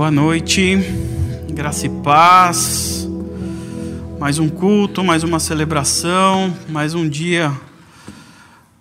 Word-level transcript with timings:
Boa 0.00 0.10
noite, 0.10 0.78
graça 1.52 1.84
e 1.84 1.90
paz. 1.90 3.06
Mais 4.18 4.38
um 4.38 4.48
culto, 4.48 5.04
mais 5.04 5.22
uma 5.22 5.38
celebração, 5.38 6.56
mais 6.70 6.94
um 6.94 7.06
dia 7.06 7.52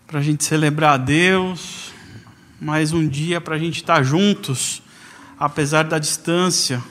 para 0.08 0.20
a 0.20 0.24
gente 0.24 0.46
celebrar 0.46 0.94
a 0.94 0.98
Deus, 0.98 1.92
mais 2.58 2.94
um 2.94 3.06
dia 3.06 3.42
para 3.42 3.56
a 3.56 3.60
gente 3.60 3.82
estar 3.82 4.02
juntos, 4.02 4.82
apesar 5.38 5.84
da 5.84 6.00
distância. 6.00 6.82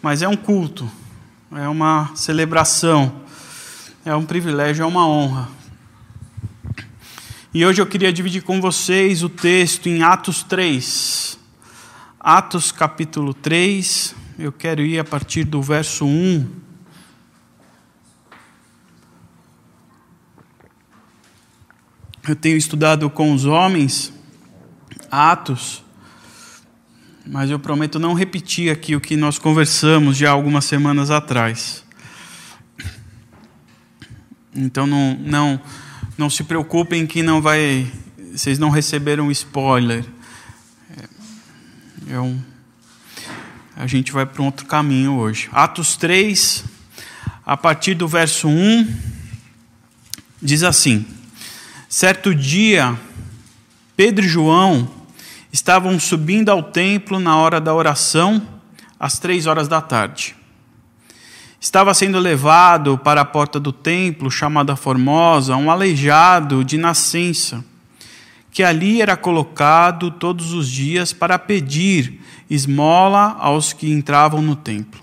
Mas 0.00 0.22
é 0.22 0.26
um 0.26 0.36
culto, 0.36 0.90
é 1.52 1.68
uma 1.68 2.12
celebração, 2.14 3.14
é 4.06 4.16
um 4.16 4.24
privilégio, 4.24 4.84
é 4.84 4.86
uma 4.86 5.06
honra. 5.06 5.50
E 7.52 7.66
hoje 7.66 7.82
eu 7.82 7.86
queria 7.86 8.10
dividir 8.10 8.42
com 8.42 8.58
vocês 8.58 9.22
o 9.22 9.28
texto 9.28 9.86
em 9.86 10.02
Atos 10.02 10.42
3. 10.42 11.43
Atos 12.26 12.72
capítulo 12.72 13.34
3, 13.34 14.14
eu 14.38 14.50
quero 14.50 14.80
ir 14.80 14.98
a 14.98 15.04
partir 15.04 15.44
do 15.44 15.60
verso 15.60 16.06
1. 16.06 16.48
Eu 22.26 22.34
tenho 22.34 22.56
estudado 22.56 23.10
com 23.10 23.30
os 23.34 23.44
homens 23.44 24.10
Atos, 25.10 25.84
mas 27.26 27.50
eu 27.50 27.58
prometo 27.58 27.98
não 27.98 28.14
repetir 28.14 28.72
aqui 28.72 28.96
o 28.96 29.02
que 29.02 29.16
nós 29.16 29.38
conversamos 29.38 30.16
já 30.16 30.30
algumas 30.30 30.64
semanas 30.64 31.10
atrás. 31.10 31.84
Então 34.54 34.86
não, 34.86 35.14
não 35.20 35.60
não 36.16 36.30
se 36.30 36.42
preocupem 36.42 37.06
que 37.06 37.22
não 37.22 37.42
vai, 37.42 37.86
vocês 38.32 38.58
não 38.58 38.70
receberam 38.70 39.30
spoiler. 39.30 40.13
É, 42.08 42.18
um, 42.18 42.40
a 43.76 43.86
gente 43.86 44.12
vai 44.12 44.26
para 44.26 44.42
um 44.42 44.46
outro 44.46 44.66
caminho 44.66 45.14
hoje. 45.14 45.48
Atos 45.52 45.96
3, 45.96 46.64
a 47.44 47.56
partir 47.56 47.94
do 47.94 48.06
verso 48.06 48.48
1, 48.48 48.94
diz 50.40 50.62
assim: 50.62 51.06
Certo 51.88 52.34
dia, 52.34 52.98
Pedro 53.96 54.24
e 54.24 54.28
João 54.28 54.90
estavam 55.52 55.98
subindo 55.98 56.50
ao 56.50 56.62
templo 56.62 57.18
na 57.18 57.36
hora 57.36 57.60
da 57.60 57.74
oração, 57.74 58.46
às 58.98 59.18
três 59.18 59.46
horas 59.46 59.68
da 59.68 59.80
tarde 59.80 60.36
estava 61.64 61.94
sendo 61.94 62.18
levado 62.18 62.98
para 62.98 63.22
a 63.22 63.24
porta 63.24 63.58
do 63.58 63.72
templo, 63.72 64.30
chamada 64.30 64.76
Formosa, 64.76 65.56
um 65.56 65.70
aleijado 65.70 66.62
de 66.62 66.76
nascença, 66.76 67.64
que 68.54 68.62
ali 68.62 69.02
era 69.02 69.16
colocado 69.16 70.12
todos 70.12 70.52
os 70.52 70.70
dias 70.70 71.12
para 71.12 71.36
pedir 71.40 72.20
esmola 72.48 73.36
aos 73.40 73.72
que 73.72 73.90
entravam 73.90 74.40
no 74.40 74.54
templo. 74.54 75.02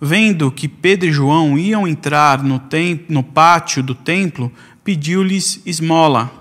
Vendo 0.00 0.50
que 0.50 0.66
Pedro 0.66 1.06
e 1.06 1.12
João 1.12 1.58
iam 1.58 1.86
entrar 1.86 2.42
no, 2.42 2.62
no 3.10 3.22
pátio 3.22 3.82
do 3.82 3.94
templo, 3.94 4.50
pediu-lhes 4.82 5.60
esmola. 5.66 6.32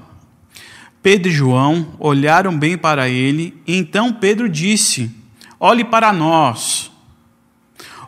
Pedro 1.02 1.30
e 1.30 1.34
João 1.36 1.96
olharam 2.00 2.58
bem 2.58 2.78
para 2.78 3.10
ele, 3.10 3.54
e 3.68 3.76
então 3.76 4.14
Pedro 4.14 4.48
disse: 4.48 5.12
Olhe 5.60 5.84
para 5.84 6.14
nós. 6.14 6.90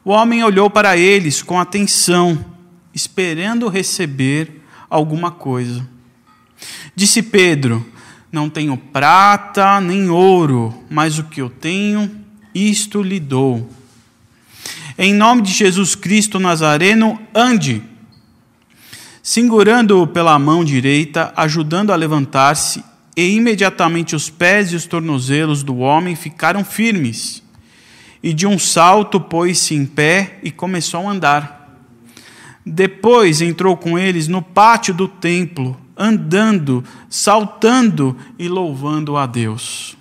O 0.02 0.12
homem 0.12 0.42
olhou 0.46 0.70
para 0.70 0.96
eles 0.96 1.42
com 1.42 1.60
atenção, 1.60 2.46
esperando 2.94 3.68
receber 3.68 4.62
alguma 4.90 5.30
coisa. 5.30 5.95
Disse 6.96 7.22
Pedro: 7.22 7.86
Não 8.32 8.50
tenho 8.50 8.78
prata 8.78 9.80
nem 9.82 10.10
ouro, 10.10 10.74
mas 10.90 11.20
o 11.20 11.26
que 11.26 11.42
eu 11.42 11.50
tenho, 11.50 12.10
isto 12.54 13.02
lhe 13.02 13.20
dou. 13.20 13.70
Em 14.98 15.14
nome 15.14 15.42
de 15.42 15.52
Jesus 15.52 15.94
Cristo 15.94 16.40
Nazareno, 16.40 17.20
ande. 17.34 17.84
Segurando-o 19.22 20.08
pela 20.08 20.38
mão 20.40 20.64
direita, 20.64 21.34
ajudando 21.36 21.92
a 21.92 21.96
levantar-se, 21.96 22.84
e 23.18 23.36
imediatamente 23.36 24.16
os 24.16 24.30
pés 24.30 24.72
e 24.72 24.76
os 24.76 24.86
tornozelos 24.86 25.64
do 25.64 25.78
homem 25.78 26.16
ficaram 26.16 26.64
firmes 26.64 27.44
e 28.26 28.34
de 28.34 28.48
um 28.48 28.58
salto 28.58 29.22
pôs-se 29.22 29.76
em 29.76 29.86
pé 29.86 30.40
e 30.42 30.50
começou 30.50 31.08
a 31.08 31.12
andar. 31.12 31.78
Depois 32.66 33.40
entrou 33.40 33.78
com 33.78 34.00
eles 34.00 34.28
no 34.28 34.42
pátio 34.42 34.96
do 34.96 35.08
templo, 35.08 35.80
andando, 35.98 36.84
saltando 37.10 38.16
e 38.38 38.48
louvando 38.48 39.18
a 39.18 39.26
Deus. 39.26 39.98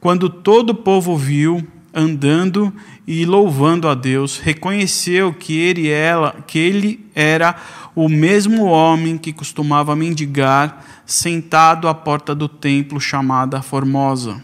Quando 0.00 0.28
todo 0.28 0.70
o 0.70 0.74
povo 0.74 1.16
viu 1.16 1.66
andando 1.94 2.74
e 3.06 3.24
louvando 3.24 3.88
a 3.88 3.94
Deus, 3.94 4.38
reconheceu 4.38 5.32
que 5.32 5.56
ele, 5.56 5.88
era, 5.88 6.32
que 6.46 6.58
ele 6.58 7.06
era 7.14 7.54
o 7.94 8.08
mesmo 8.08 8.64
homem 8.64 9.16
que 9.16 9.32
costumava 9.32 9.94
mendigar, 9.94 10.84
sentado 11.06 11.86
à 11.86 11.94
porta 11.94 12.34
do 12.34 12.48
templo 12.48 13.00
chamada 13.00 13.62
Formosa. 13.62 14.42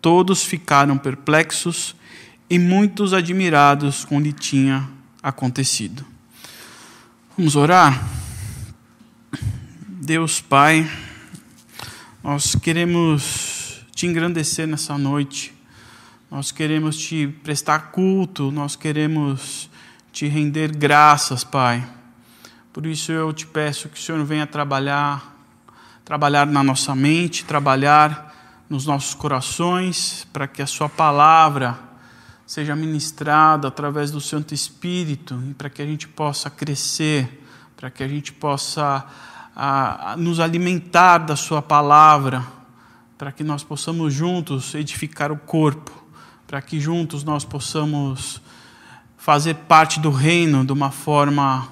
Todos 0.00 0.44
ficaram 0.44 0.96
perplexos 0.96 1.96
e 2.48 2.58
muitos 2.58 3.12
admirados 3.12 4.04
com 4.04 4.18
o 4.18 4.22
que 4.22 4.32
tinha 4.32 4.88
acontecido. 5.22 6.04
Vamos 7.36 7.56
orar? 7.56 8.02
Deus 10.02 10.40
Pai, 10.40 10.90
nós 12.24 12.54
queremos 12.54 13.84
te 13.94 14.06
engrandecer 14.06 14.66
nessa 14.66 14.96
noite, 14.96 15.54
nós 16.30 16.50
queremos 16.50 16.96
te 16.96 17.28
prestar 17.44 17.90
culto, 17.90 18.50
nós 18.50 18.74
queremos 18.74 19.68
te 20.10 20.26
render 20.26 20.74
graças, 20.74 21.44
Pai. 21.44 21.86
Por 22.72 22.86
isso 22.86 23.12
eu 23.12 23.30
te 23.30 23.46
peço 23.46 23.90
que 23.90 24.00
o 24.00 24.02
Senhor 24.02 24.24
venha 24.24 24.46
trabalhar, 24.46 25.36
trabalhar 26.02 26.46
na 26.46 26.64
nossa 26.64 26.94
mente, 26.94 27.44
trabalhar 27.44 28.64
nos 28.70 28.86
nossos 28.86 29.12
corações, 29.12 30.26
para 30.32 30.48
que 30.48 30.62
a 30.62 30.66
Sua 30.66 30.88
palavra 30.88 31.78
seja 32.46 32.74
ministrado 32.74 33.66
através 33.66 34.10
do 34.10 34.20
Santo 34.20 34.54
Espírito 34.54 35.38
e 35.50 35.52
para 35.52 35.68
que 35.68 35.82
a 35.82 35.86
gente 35.86 36.08
possa 36.08 36.48
crescer, 36.48 37.44
para 37.76 37.90
que 37.90 38.02
a 38.02 38.08
gente 38.08 38.32
possa 38.32 39.06
a, 39.54 40.14
nos 40.16 40.40
alimentar 40.40 41.18
da 41.18 41.36
Sua 41.36 41.60
palavra, 41.60 42.44
para 43.18 43.30
que 43.30 43.44
nós 43.44 43.62
possamos 43.62 44.14
juntos 44.14 44.74
edificar 44.74 45.30
o 45.30 45.36
corpo, 45.36 45.92
para 46.46 46.62
que 46.62 46.80
juntos 46.80 47.22
nós 47.22 47.44
possamos 47.44 48.40
fazer 49.16 49.54
parte 49.54 50.00
do 50.00 50.10
reino 50.10 50.64
de 50.64 50.72
uma 50.72 50.90
forma 50.90 51.68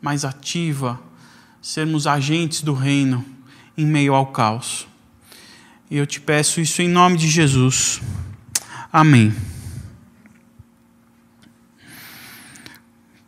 mais 0.00 0.24
ativa, 0.24 0.98
sermos 1.60 2.06
agentes 2.06 2.62
do 2.62 2.72
reino 2.72 3.24
em 3.76 3.84
meio 3.84 4.14
ao 4.14 4.26
caos. 4.26 4.86
E 5.90 5.96
eu 5.96 6.06
te 6.06 6.20
peço 6.20 6.60
isso 6.60 6.80
em 6.80 6.88
nome 6.88 7.16
de 7.16 7.28
Jesus. 7.28 8.00
Amém. 8.92 9.34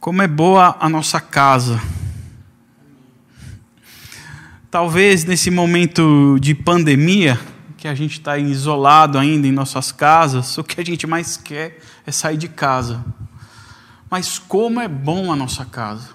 Como 0.01 0.23
é 0.23 0.27
boa 0.27 0.77
a 0.81 0.89
nossa 0.89 1.21
casa. 1.21 1.81
Talvez 4.71 5.25
nesse 5.25 5.51
momento 5.51 6.37
de 6.39 6.55
pandemia, 6.55 7.41
que 7.79 7.89
a 7.89 7.95
gente 7.95 8.19
está 8.19 8.37
isolado 8.37 9.17
ainda 9.17 9.47
em 9.47 9.51
nossas 9.51 9.91
casas, 9.91 10.59
o 10.59 10.63
que 10.63 10.79
a 10.79 10.85
gente 10.85 11.07
mais 11.07 11.39
quer 11.39 11.79
é 12.07 12.13
sair 12.13 12.37
de 12.37 12.49
casa. 12.49 13.03
Mas 14.11 14.39
como 14.39 14.79
é 14.79 14.87
bom 14.87 15.33
a 15.33 15.37
nossa 15.37 15.65
casa. 15.65 16.11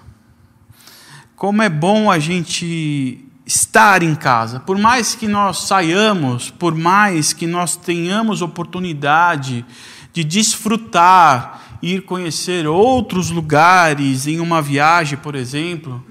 Como 1.34 1.62
é 1.62 1.68
bom 1.68 2.08
a 2.08 2.20
gente 2.20 3.28
estar 3.44 4.04
em 4.04 4.14
casa. 4.14 4.60
Por 4.60 4.78
mais 4.78 5.16
que 5.16 5.26
nós 5.26 5.66
saiamos, 5.66 6.48
por 6.48 6.76
mais 6.76 7.32
que 7.32 7.48
nós 7.48 7.74
tenhamos 7.74 8.40
oportunidade 8.40 9.66
de 10.12 10.22
desfrutar 10.22 11.60
ir 11.82 12.02
conhecer 12.02 12.68
outros 12.68 13.30
lugares 13.30 14.28
em 14.28 14.38
uma 14.38 14.62
viagem, 14.62 15.18
por 15.18 15.34
exemplo, 15.34 16.02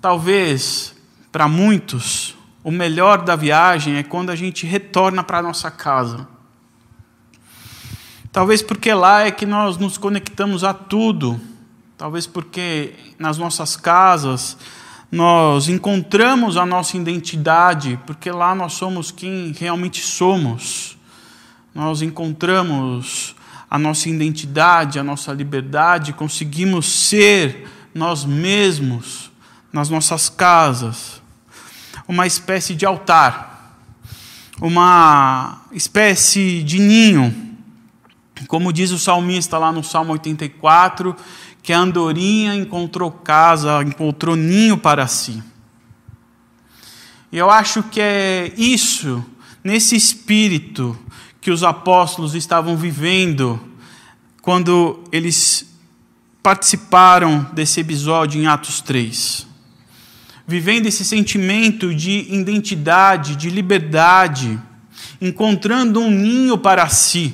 talvez 0.00 0.98
para 1.30 1.48
muitos 1.48 2.34
o 2.62 2.70
melhor 2.70 3.22
da 3.22 3.36
viagem 3.36 3.96
é 3.96 4.02
quando 4.02 4.30
a 4.30 4.36
gente 4.36 4.66
retorna 4.66 5.24
para 5.24 5.42
nossa 5.42 5.70
casa. 5.70 6.28
Talvez 8.30 8.62
porque 8.62 8.92
lá 8.92 9.22
é 9.22 9.30
que 9.30 9.46
nós 9.46 9.76
nos 9.78 9.96
conectamos 9.96 10.62
a 10.62 10.74
tudo. 10.74 11.40
Talvez 11.96 12.26
porque 12.26 12.94
nas 13.18 13.38
nossas 13.38 13.76
casas 13.76 14.56
nós 15.10 15.68
encontramos 15.68 16.56
a 16.56 16.64
nossa 16.64 16.96
identidade, 16.96 17.98
porque 18.06 18.30
lá 18.30 18.54
nós 18.54 18.74
somos 18.74 19.10
quem 19.10 19.52
realmente 19.52 20.00
somos. 20.00 20.96
Nós 21.74 22.02
encontramos 22.02 23.34
a 23.68 23.78
nossa 23.78 24.08
identidade, 24.08 24.98
a 24.98 25.04
nossa 25.04 25.32
liberdade, 25.32 26.12
conseguimos 26.12 26.86
ser 26.86 27.68
nós 27.94 28.24
mesmos 28.24 29.30
nas 29.72 29.88
nossas 29.88 30.28
casas. 30.28 31.19
Uma 32.10 32.26
espécie 32.26 32.74
de 32.74 32.84
altar, 32.84 33.78
uma 34.60 35.62
espécie 35.70 36.60
de 36.64 36.80
ninho 36.80 37.32
Como 38.48 38.72
diz 38.72 38.90
o 38.90 38.98
salmista 38.98 39.56
lá 39.58 39.70
no 39.70 39.84
Salmo 39.84 40.10
84, 40.14 41.14
que 41.62 41.72
a 41.72 41.78
andorinha 41.78 42.52
encontrou 42.56 43.12
casa, 43.12 43.80
encontrou 43.84 44.34
ninho 44.34 44.76
para 44.76 45.06
si. 45.06 45.40
E 47.30 47.38
eu 47.38 47.48
acho 47.48 47.80
que 47.84 48.00
é 48.00 48.52
isso, 48.56 49.24
nesse 49.62 49.94
espírito, 49.94 50.98
que 51.40 51.52
os 51.52 51.62
apóstolos 51.62 52.34
estavam 52.34 52.76
vivendo 52.76 53.60
quando 54.42 55.04
eles 55.12 55.64
participaram 56.42 57.46
desse 57.52 57.78
episódio 57.78 58.42
em 58.42 58.48
Atos 58.48 58.80
3. 58.80 59.49
Vivendo 60.50 60.86
esse 60.86 61.04
sentimento 61.04 61.94
de 61.94 62.26
identidade, 62.28 63.36
de 63.36 63.48
liberdade, 63.48 64.58
encontrando 65.20 66.00
um 66.00 66.10
ninho 66.10 66.58
para 66.58 66.88
si, 66.88 67.32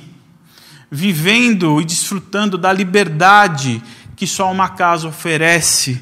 vivendo 0.91 1.81
e 1.81 1.83
desfrutando 1.83 2.59
da 2.59 2.71
liberdade 2.71 3.81
que 4.15 4.27
só 4.27 4.51
uma 4.51 4.69
casa 4.69 5.07
oferece, 5.07 5.99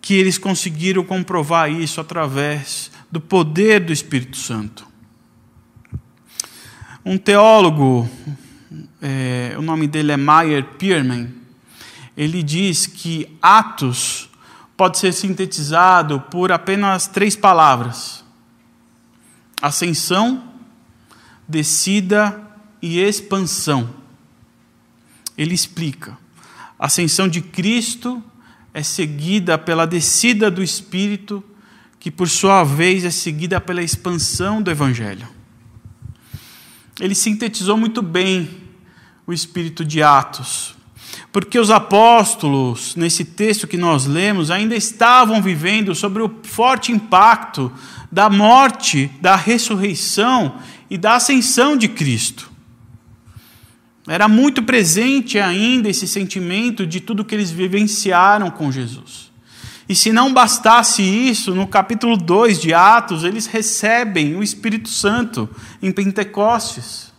que 0.00 0.14
eles 0.14 0.38
conseguiram 0.38 1.02
comprovar 1.02 1.68
isso 1.68 2.00
através 2.00 2.92
do 3.10 3.20
poder 3.20 3.80
do 3.80 3.92
Espírito 3.92 4.36
Santo. 4.36 4.86
Um 7.04 7.18
teólogo, 7.18 8.08
é, 9.02 9.56
o 9.58 9.62
nome 9.62 9.88
dele 9.88 10.12
é 10.12 10.16
Meyer 10.16 10.62
Pierman, 10.78 11.34
ele 12.16 12.40
diz 12.40 12.86
que 12.86 13.36
Atos 13.42 14.29
pode 14.80 14.96
ser 14.96 15.12
sintetizado 15.12 16.18
por 16.30 16.50
apenas 16.50 17.06
três 17.06 17.36
palavras: 17.36 18.24
ascensão, 19.60 20.42
descida 21.46 22.40
e 22.80 22.98
expansão. 22.98 23.90
Ele 25.36 25.52
explica: 25.52 26.16
a 26.78 26.86
ascensão 26.86 27.28
de 27.28 27.42
Cristo 27.42 28.24
é 28.72 28.82
seguida 28.82 29.58
pela 29.58 29.86
descida 29.86 30.50
do 30.50 30.62
Espírito, 30.62 31.44
que 31.98 32.10
por 32.10 32.26
sua 32.26 32.64
vez 32.64 33.04
é 33.04 33.10
seguida 33.10 33.60
pela 33.60 33.82
expansão 33.82 34.62
do 34.62 34.70
Evangelho. 34.70 35.28
Ele 36.98 37.14
sintetizou 37.14 37.76
muito 37.76 38.00
bem 38.00 38.62
o 39.26 39.32
espírito 39.34 39.84
de 39.84 40.02
Atos, 40.02 40.74
porque 41.32 41.58
os 41.58 41.70
apóstolos, 41.70 42.96
nesse 42.96 43.24
texto 43.24 43.66
que 43.66 43.76
nós 43.76 44.06
lemos, 44.06 44.50
ainda 44.50 44.74
estavam 44.74 45.40
vivendo 45.40 45.94
sobre 45.94 46.22
o 46.22 46.30
forte 46.42 46.92
impacto 46.92 47.72
da 48.10 48.28
morte, 48.28 49.10
da 49.20 49.36
ressurreição 49.36 50.56
e 50.88 50.98
da 50.98 51.14
ascensão 51.14 51.76
de 51.76 51.88
Cristo. 51.88 52.50
Era 54.06 54.26
muito 54.26 54.62
presente 54.62 55.38
ainda 55.38 55.88
esse 55.88 56.08
sentimento 56.08 56.84
de 56.84 57.00
tudo 57.00 57.24
que 57.24 57.34
eles 57.34 57.50
vivenciaram 57.50 58.50
com 58.50 58.72
Jesus. 58.72 59.30
E 59.88 59.94
se 59.94 60.12
não 60.12 60.32
bastasse 60.32 61.02
isso, 61.02 61.54
no 61.54 61.66
capítulo 61.66 62.16
2 62.16 62.60
de 62.60 62.72
Atos, 62.72 63.24
eles 63.24 63.46
recebem 63.46 64.36
o 64.36 64.42
Espírito 64.42 64.88
Santo 64.88 65.48
em 65.82 65.92
Pentecostes. 65.92 67.09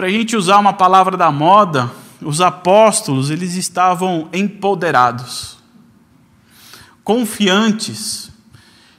Para 0.00 0.08
a 0.08 0.10
gente 0.10 0.34
usar 0.34 0.56
uma 0.58 0.72
palavra 0.72 1.14
da 1.14 1.30
moda, 1.30 1.92
os 2.22 2.40
apóstolos 2.40 3.28
eles 3.28 3.54
estavam 3.54 4.30
empoderados, 4.32 5.58
confiantes, 7.04 8.30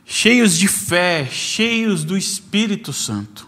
cheios 0.05 0.55
de 0.55 0.67
fé, 0.67 1.25
cheios 1.25 2.03
do 2.03 2.15
Espírito 2.15 2.93
Santo. 2.93 3.47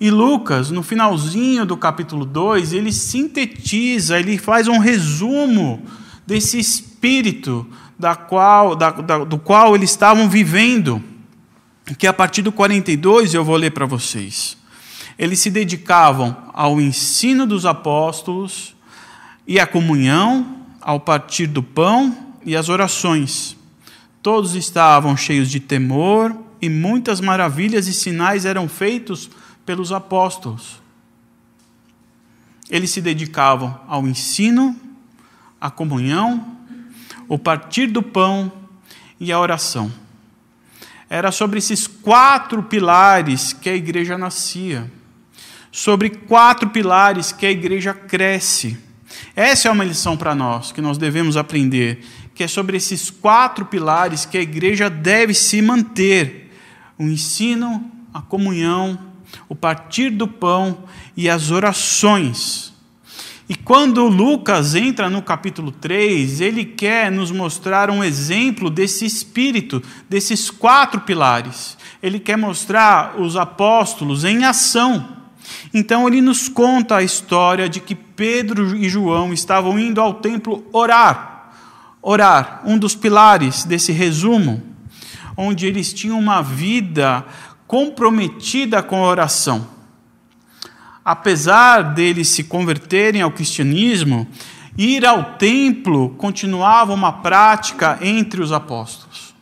E 0.00 0.10
Lucas, 0.10 0.70
no 0.70 0.82
finalzinho 0.82 1.66
do 1.66 1.76
capítulo 1.76 2.24
2, 2.24 2.72
ele 2.72 2.90
sintetiza, 2.90 4.18
ele 4.18 4.38
faz 4.38 4.66
um 4.66 4.78
resumo 4.78 5.84
desse 6.26 6.58
espírito 6.58 7.66
da 7.98 8.16
qual, 8.16 8.74
da, 8.74 8.90
da, 8.92 9.24
do 9.24 9.38
qual 9.38 9.74
eles 9.74 9.90
estavam 9.90 10.26
vivendo, 10.26 11.04
que 11.98 12.06
a 12.06 12.14
partir 12.14 12.40
do 12.40 12.50
42 12.50 13.34
eu 13.34 13.44
vou 13.44 13.56
ler 13.56 13.72
para 13.72 13.84
vocês. 13.84 14.58
Eles 15.20 15.38
se 15.38 15.50
dedicavam 15.50 16.34
ao 16.54 16.80
ensino 16.80 17.46
dos 17.46 17.66
apóstolos 17.66 18.74
e 19.46 19.60
à 19.60 19.66
comunhão, 19.66 20.62
ao 20.80 20.98
partir 20.98 21.46
do 21.46 21.62
pão 21.62 22.16
e 22.42 22.56
às 22.56 22.70
orações. 22.70 23.54
Todos 24.22 24.54
estavam 24.54 25.14
cheios 25.18 25.50
de 25.50 25.60
temor 25.60 26.34
e 26.58 26.70
muitas 26.70 27.20
maravilhas 27.20 27.86
e 27.86 27.92
sinais 27.92 28.46
eram 28.46 28.66
feitos 28.66 29.28
pelos 29.66 29.92
apóstolos. 29.92 30.80
Eles 32.70 32.90
se 32.90 33.02
dedicavam 33.02 33.78
ao 33.86 34.08
ensino, 34.08 34.74
à 35.60 35.70
comunhão, 35.70 36.56
ao 37.28 37.38
partir 37.38 37.88
do 37.88 38.02
pão 38.02 38.50
e 39.20 39.30
à 39.30 39.38
oração. 39.38 39.92
Era 41.10 41.30
sobre 41.30 41.58
esses 41.58 41.86
quatro 41.86 42.62
pilares 42.62 43.52
que 43.52 43.68
a 43.68 43.76
igreja 43.76 44.16
nascia, 44.16 44.90
sobre 45.70 46.10
quatro 46.10 46.70
pilares 46.70 47.32
que 47.32 47.46
a 47.46 47.50
igreja 47.50 47.94
cresce. 47.94 48.78
Essa 49.34 49.68
é 49.68 49.70
uma 49.70 49.84
lição 49.84 50.16
para 50.16 50.34
nós 50.34 50.72
que 50.72 50.80
nós 50.80 50.96
devemos 50.96 51.36
aprender 51.36 52.00
que 52.40 52.44
é 52.44 52.48
sobre 52.48 52.78
esses 52.78 53.10
quatro 53.10 53.66
pilares 53.66 54.24
que 54.24 54.38
a 54.38 54.40
igreja 54.40 54.88
deve 54.88 55.34
se 55.34 55.60
manter: 55.60 56.50
o 56.98 57.02
ensino, 57.02 57.92
a 58.14 58.22
comunhão, 58.22 58.98
o 59.46 59.54
partir 59.54 60.08
do 60.08 60.26
pão 60.26 60.84
e 61.14 61.28
as 61.28 61.50
orações. 61.50 62.72
E 63.46 63.54
quando 63.54 64.08
Lucas 64.08 64.74
entra 64.74 65.10
no 65.10 65.20
capítulo 65.20 65.70
3, 65.70 66.40
ele 66.40 66.64
quer 66.64 67.12
nos 67.12 67.30
mostrar 67.30 67.90
um 67.90 68.02
exemplo 68.02 68.70
desse 68.70 69.04
espírito, 69.04 69.82
desses 70.08 70.50
quatro 70.50 71.02
pilares. 71.02 71.76
Ele 72.02 72.18
quer 72.18 72.38
mostrar 72.38 73.20
os 73.20 73.36
apóstolos 73.36 74.24
em 74.24 74.44
ação. 74.44 75.19
Então 75.72 76.06
ele 76.08 76.20
nos 76.20 76.48
conta 76.48 76.96
a 76.96 77.02
história 77.02 77.68
de 77.68 77.80
que 77.80 77.94
Pedro 77.94 78.76
e 78.76 78.88
João 78.88 79.32
estavam 79.32 79.78
indo 79.78 80.00
ao 80.00 80.14
templo 80.14 80.64
orar 80.72 81.30
orar, 82.02 82.62
um 82.64 82.78
dos 82.78 82.94
pilares 82.94 83.64
desse 83.64 83.92
resumo, 83.92 84.62
onde 85.36 85.66
eles 85.66 85.92
tinham 85.92 86.18
uma 86.18 86.42
vida 86.42 87.24
comprometida 87.66 88.82
com 88.82 89.04
a 89.04 89.08
oração. 89.08 89.66
Apesar 91.04 91.94
deles 91.94 92.28
se 92.28 92.44
converterem 92.44 93.22
ao 93.22 93.30
cristianismo, 93.30 94.26
ir 94.76 95.04
ao 95.04 95.34
templo 95.34 96.10
continuava 96.10 96.92
uma 96.92 97.12
prática 97.12 97.98
entre 98.00 98.42
os 98.42 98.52
apóstolos. 98.52 99.34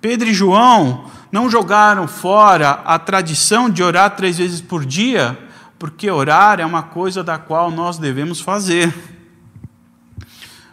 Pedro 0.00 0.28
e 0.28 0.34
João 0.34 1.10
não 1.36 1.50
jogaram 1.50 2.08
fora 2.08 2.70
a 2.86 2.98
tradição 2.98 3.68
de 3.68 3.82
orar 3.82 4.16
três 4.16 4.38
vezes 4.38 4.62
por 4.62 4.86
dia, 4.86 5.38
porque 5.78 6.10
orar 6.10 6.60
é 6.60 6.64
uma 6.64 6.82
coisa 6.82 7.22
da 7.22 7.36
qual 7.36 7.70
nós 7.70 7.98
devemos 7.98 8.40
fazer 8.40 8.94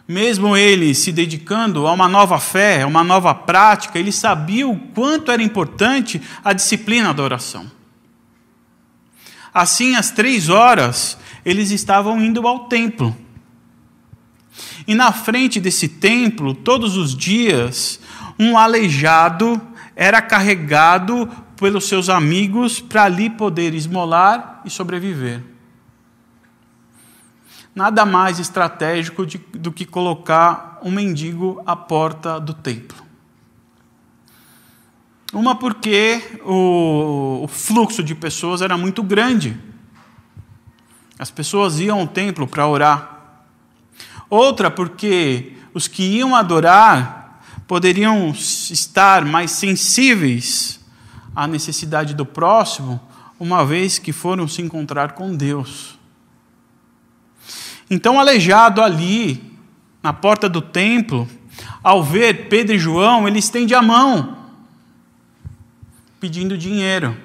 mesmo 0.06 0.56
ele 0.56 0.94
se 0.94 1.10
dedicando 1.10 1.86
a 1.86 1.92
uma 1.92 2.08
nova 2.08 2.38
fé, 2.38 2.82
a 2.82 2.86
uma 2.86 3.02
nova 3.02 3.34
prática, 3.34 3.98
ele 3.98 4.12
sabia 4.12 4.68
o 4.68 4.78
quanto 4.78 5.30
era 5.30 5.42
importante 5.42 6.20
a 6.44 6.52
disciplina 6.52 7.14
da 7.14 7.22
oração. 7.22 7.70
Assim, 9.52 9.94
às 9.94 10.10
três 10.10 10.48
horas, 10.50 11.16
eles 11.44 11.70
estavam 11.70 12.20
indo 12.20 12.46
ao 12.46 12.66
templo. 12.66 13.16
E 14.86 14.94
na 14.94 15.10
frente 15.10 15.58
desse 15.58 15.88
templo, 15.88 16.54
todos 16.54 16.96
os 16.96 17.16
dias, 17.16 17.98
um 18.38 18.58
aleijado 18.58 19.60
era 19.96 20.20
carregado 20.20 21.28
pelos 21.56 21.88
seus 21.88 22.08
amigos 22.08 22.80
para 22.80 23.04
ali 23.04 23.30
poder 23.30 23.74
esmolar 23.74 24.60
e 24.64 24.70
sobreviver 24.70 25.54
nada 27.74 28.06
mais 28.06 28.38
estratégico 28.38 29.26
de, 29.26 29.38
do 29.38 29.72
que 29.72 29.84
colocar 29.84 30.78
um 30.82 30.90
mendigo 30.90 31.60
à 31.66 31.74
porta 31.74 32.38
do 32.38 32.54
templo. 32.54 33.02
Uma 35.32 35.56
porque 35.56 36.38
o, 36.44 37.40
o 37.42 37.48
fluxo 37.48 38.02
de 38.04 38.14
pessoas 38.14 38.62
era 38.62 38.78
muito 38.78 39.02
grande. 39.02 39.58
As 41.18 41.30
pessoas 41.30 41.80
iam 41.80 42.00
ao 42.00 42.06
templo 42.06 42.46
para 42.46 42.66
orar. 42.68 43.42
Outra 44.30 44.70
porque 44.70 45.54
os 45.72 45.88
que 45.88 46.04
iam 46.04 46.36
adorar 46.36 47.23
poderiam 47.66 48.30
estar 48.30 49.24
mais 49.24 49.52
sensíveis 49.52 50.80
à 51.34 51.46
necessidade 51.46 52.14
do 52.14 52.26
próximo, 52.26 53.00
uma 53.38 53.64
vez 53.64 53.98
que 53.98 54.12
foram 54.12 54.46
se 54.46 54.62
encontrar 54.62 55.12
com 55.12 55.34
Deus. 55.34 55.98
Então, 57.90 58.18
aleijado 58.18 58.80
ali, 58.80 59.52
na 60.02 60.12
porta 60.12 60.48
do 60.48 60.62
templo, 60.62 61.28
ao 61.82 62.02
ver 62.02 62.48
Pedro 62.48 62.76
e 62.76 62.78
João, 62.78 63.26
ele 63.26 63.38
estende 63.38 63.74
a 63.74 63.82
mão, 63.82 64.36
pedindo 66.20 66.56
dinheiro. 66.56 67.16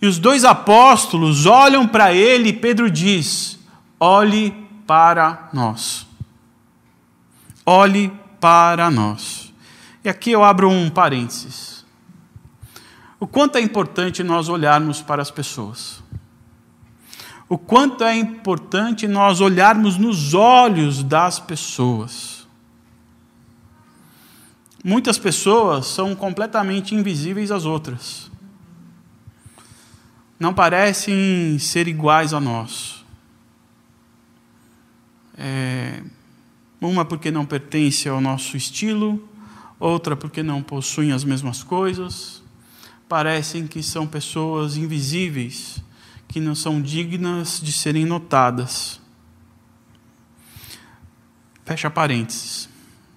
E 0.00 0.06
os 0.06 0.18
dois 0.18 0.44
apóstolos 0.44 1.46
olham 1.46 1.88
para 1.88 2.12
ele 2.12 2.50
e 2.50 2.52
Pedro 2.52 2.90
diz: 2.90 3.58
Olhe 3.98 4.50
para 4.86 5.48
nós. 5.52 6.06
Olhe 7.64 8.12
para 8.44 8.90
nós. 8.90 9.54
E 10.04 10.08
aqui 10.10 10.30
eu 10.30 10.44
abro 10.44 10.68
um 10.68 10.90
parênteses. 10.90 11.82
O 13.18 13.26
quanto 13.26 13.56
é 13.56 13.60
importante 13.62 14.22
nós 14.22 14.50
olharmos 14.50 15.00
para 15.00 15.22
as 15.22 15.30
pessoas. 15.30 16.02
O 17.48 17.56
quanto 17.56 18.04
é 18.04 18.14
importante 18.14 19.08
nós 19.08 19.40
olharmos 19.40 19.96
nos 19.96 20.34
olhos 20.34 21.02
das 21.02 21.38
pessoas. 21.38 22.46
Muitas 24.84 25.16
pessoas 25.16 25.86
são 25.86 26.14
completamente 26.14 26.94
invisíveis 26.94 27.50
às 27.50 27.64
outras. 27.64 28.30
Não 30.38 30.52
parecem 30.52 31.58
ser 31.58 31.88
iguais 31.88 32.34
a 32.34 32.40
nós. 32.40 33.06
É, 35.38 36.02
uma 36.90 37.04
porque 37.04 37.30
não 37.30 37.44
pertence 37.44 38.08
ao 38.08 38.20
nosso 38.20 38.56
estilo, 38.56 39.28
outra 39.78 40.16
porque 40.16 40.42
não 40.42 40.62
possuem 40.62 41.12
as 41.12 41.24
mesmas 41.24 41.62
coisas. 41.62 42.42
Parecem 43.08 43.66
que 43.66 43.82
são 43.82 44.06
pessoas 44.06 44.76
invisíveis, 44.76 45.82
que 46.26 46.40
não 46.40 46.54
são 46.54 46.80
dignas 46.80 47.60
de 47.62 47.72
serem 47.72 48.04
notadas. 48.04 49.00
Fecha 51.64 51.90
parênteses. 51.90 52.68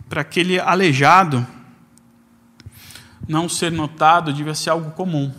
Para 0.07 0.21
aquele 0.21 0.59
aleijado, 0.59 1.45
não 3.27 3.49
ser 3.49 3.71
notado 3.71 4.31
devia 4.31 4.53
ser 4.53 4.69
algo 4.69 4.91
comum. 4.91 5.33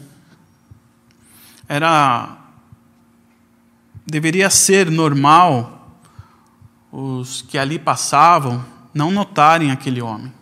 Era 1.68 2.36
deveria 4.06 4.48
ser 4.48 4.90
normal 4.90 5.77
os 6.90 7.42
que 7.42 7.58
ali 7.58 7.78
passavam 7.78 8.64
não 8.92 9.10
notarem 9.10 9.70
aquele 9.70 10.00
homem. 10.00 10.32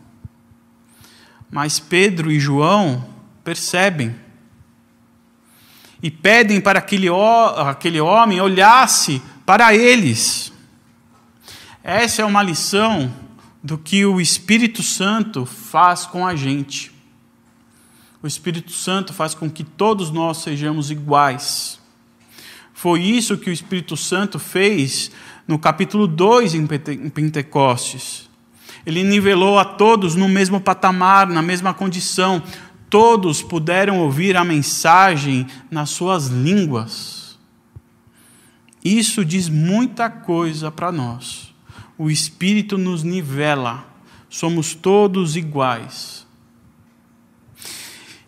Mas 1.51 1.79
Pedro 1.79 2.31
e 2.31 2.39
João 2.39 3.05
percebem 3.45 4.15
e 6.03 6.11
pedem 6.11 6.61
para 6.61 6.79
aquele, 6.79 7.09
aquele 7.09 8.01
homem 8.01 8.41
olhasse 8.41 9.23
para 9.45 9.75
eles. 9.75 10.53
Essa 11.83 12.23
é 12.23 12.25
uma 12.25 12.43
lição 12.43 13.13
do 13.63 13.79
que 13.79 14.05
o 14.05 14.21
Espírito 14.21 14.83
Santo 14.83 15.47
faz 15.47 16.05
com 16.05 16.27
a 16.27 16.37
gente. 16.37 16.93
O 18.23 18.27
Espírito 18.27 18.73
Santo 18.73 19.13
faz 19.13 19.35
com 19.35 19.51
que 19.51 19.65
todos 19.65 20.11
nós 20.11 20.39
sejamos 20.39 20.91
iguais. 20.91 21.81
Foi 22.75 23.01
isso 23.01 23.39
que 23.39 23.49
o 23.49 23.53
Espírito 23.53 23.97
Santo 23.97 24.39
fez 24.39 25.11
no 25.47 25.59
capítulo 25.59 26.07
2 26.07 26.55
em 26.55 26.67
Pentecostes. 27.11 28.29
Ele 28.85 29.03
nivelou 29.03 29.59
a 29.59 29.65
todos 29.65 30.15
no 30.15 30.29
mesmo 30.29 30.61
patamar, 30.61 31.27
na 31.27 31.43
mesma 31.43 31.75
condição. 31.75 32.43
Todos 32.89 33.43
puderam 33.43 33.99
ouvir 33.99 34.37
a 34.37 34.45
mensagem 34.45 35.47
nas 35.71 35.91
suas 35.91 36.29
línguas. 36.29 37.37
Isso 38.85 39.25
diz 39.25 39.49
muita 39.49 40.09
coisa 40.09 40.71
para 40.71 40.93
nós. 40.93 41.53
O 41.99 42.09
Espírito 42.09 42.79
nos 42.79 43.03
nivela. 43.03 43.85
Somos 44.29 44.75
todos 44.75 45.37
iguais. 45.37 46.25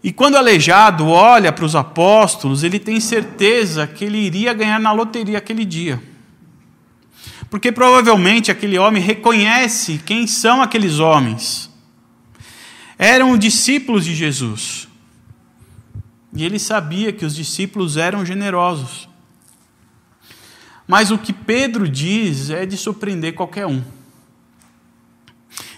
E 0.02 0.12
quando 0.12 0.34
o 0.34 0.38
aleijado 0.38 1.06
olha 1.08 1.52
para 1.52 1.64
os 1.64 1.76
apóstolos, 1.76 2.64
ele 2.64 2.78
tem 2.78 2.98
certeza 2.98 3.86
que 3.86 4.04
ele 4.04 4.18
iria 4.18 4.52
ganhar 4.54 4.80
na 4.80 4.92
loteria 4.92 5.38
aquele 5.38 5.64
dia. 5.64 6.02
Porque 7.50 7.72
provavelmente 7.72 8.50
aquele 8.50 8.78
homem 8.78 9.02
reconhece 9.02 9.98
quem 10.04 10.26
são 10.26 10.60
aqueles 10.60 10.98
homens. 10.98 11.70
Eram 12.98 13.38
discípulos 13.38 14.04
de 14.04 14.14
Jesus. 14.14 14.86
E 16.34 16.44
ele 16.44 16.58
sabia 16.58 17.12
que 17.12 17.24
os 17.24 17.34
discípulos 17.34 17.96
eram 17.96 18.24
generosos. 18.24 19.08
Mas 20.86 21.10
o 21.10 21.18
que 21.18 21.32
Pedro 21.32 21.88
diz 21.88 22.50
é 22.50 22.66
de 22.66 22.76
surpreender 22.76 23.34
qualquer 23.34 23.66
um. 23.66 23.82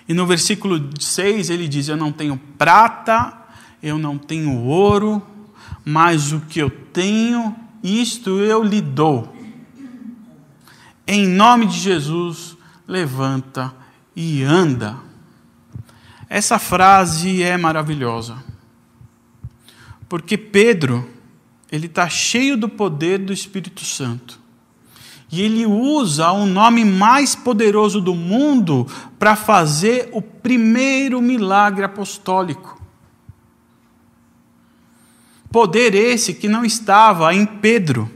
E 0.08 0.14
no 0.14 0.26
versículo 0.26 0.90
6 0.98 1.50
ele 1.50 1.68
diz: 1.68 1.86
Eu 1.86 1.96
não 1.96 2.10
tenho 2.10 2.36
prata, 2.58 3.32
eu 3.80 3.96
não 3.96 4.18
tenho 4.18 4.60
ouro, 4.60 5.22
mas 5.84 6.32
o 6.32 6.40
que 6.40 6.58
eu 6.58 6.70
tenho, 6.70 7.54
isto 7.82 8.40
eu 8.40 8.62
lhe 8.62 8.80
dou 8.80 9.39
em 11.12 11.26
nome 11.26 11.66
de 11.66 11.76
Jesus, 11.76 12.56
levanta 12.86 13.74
e 14.14 14.44
anda. 14.44 14.96
Essa 16.28 16.56
frase 16.56 17.42
é 17.42 17.56
maravilhosa. 17.56 18.36
Porque 20.08 20.38
Pedro, 20.38 21.10
ele 21.70 21.86
está 21.86 22.08
cheio 22.08 22.56
do 22.56 22.68
poder 22.68 23.18
do 23.18 23.32
Espírito 23.32 23.84
Santo. 23.84 24.38
E 25.32 25.42
ele 25.42 25.66
usa 25.66 26.30
o 26.30 26.46
nome 26.46 26.84
mais 26.84 27.34
poderoso 27.34 28.00
do 28.00 28.14
mundo 28.14 28.86
para 29.18 29.34
fazer 29.34 30.10
o 30.12 30.22
primeiro 30.22 31.20
milagre 31.20 31.84
apostólico. 31.84 32.80
Poder 35.50 35.92
esse 35.92 36.34
que 36.34 36.48
não 36.48 36.64
estava 36.64 37.34
em 37.34 37.44
Pedro, 37.44 38.08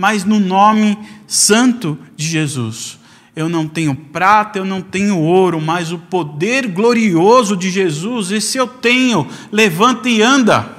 mas 0.00 0.24
no 0.24 0.40
nome 0.40 0.98
santo 1.26 1.98
de 2.16 2.26
Jesus. 2.26 2.98
Eu 3.36 3.50
não 3.50 3.68
tenho 3.68 3.94
prata, 3.94 4.58
eu 4.58 4.64
não 4.64 4.80
tenho 4.80 5.18
ouro, 5.18 5.60
mas 5.60 5.92
o 5.92 5.98
poder 5.98 6.68
glorioso 6.68 7.54
de 7.54 7.70
Jesus, 7.70 8.30
esse 8.30 8.56
eu 8.56 8.66
tenho. 8.66 9.28
Levanta 9.52 10.08
e 10.08 10.22
anda. 10.22 10.74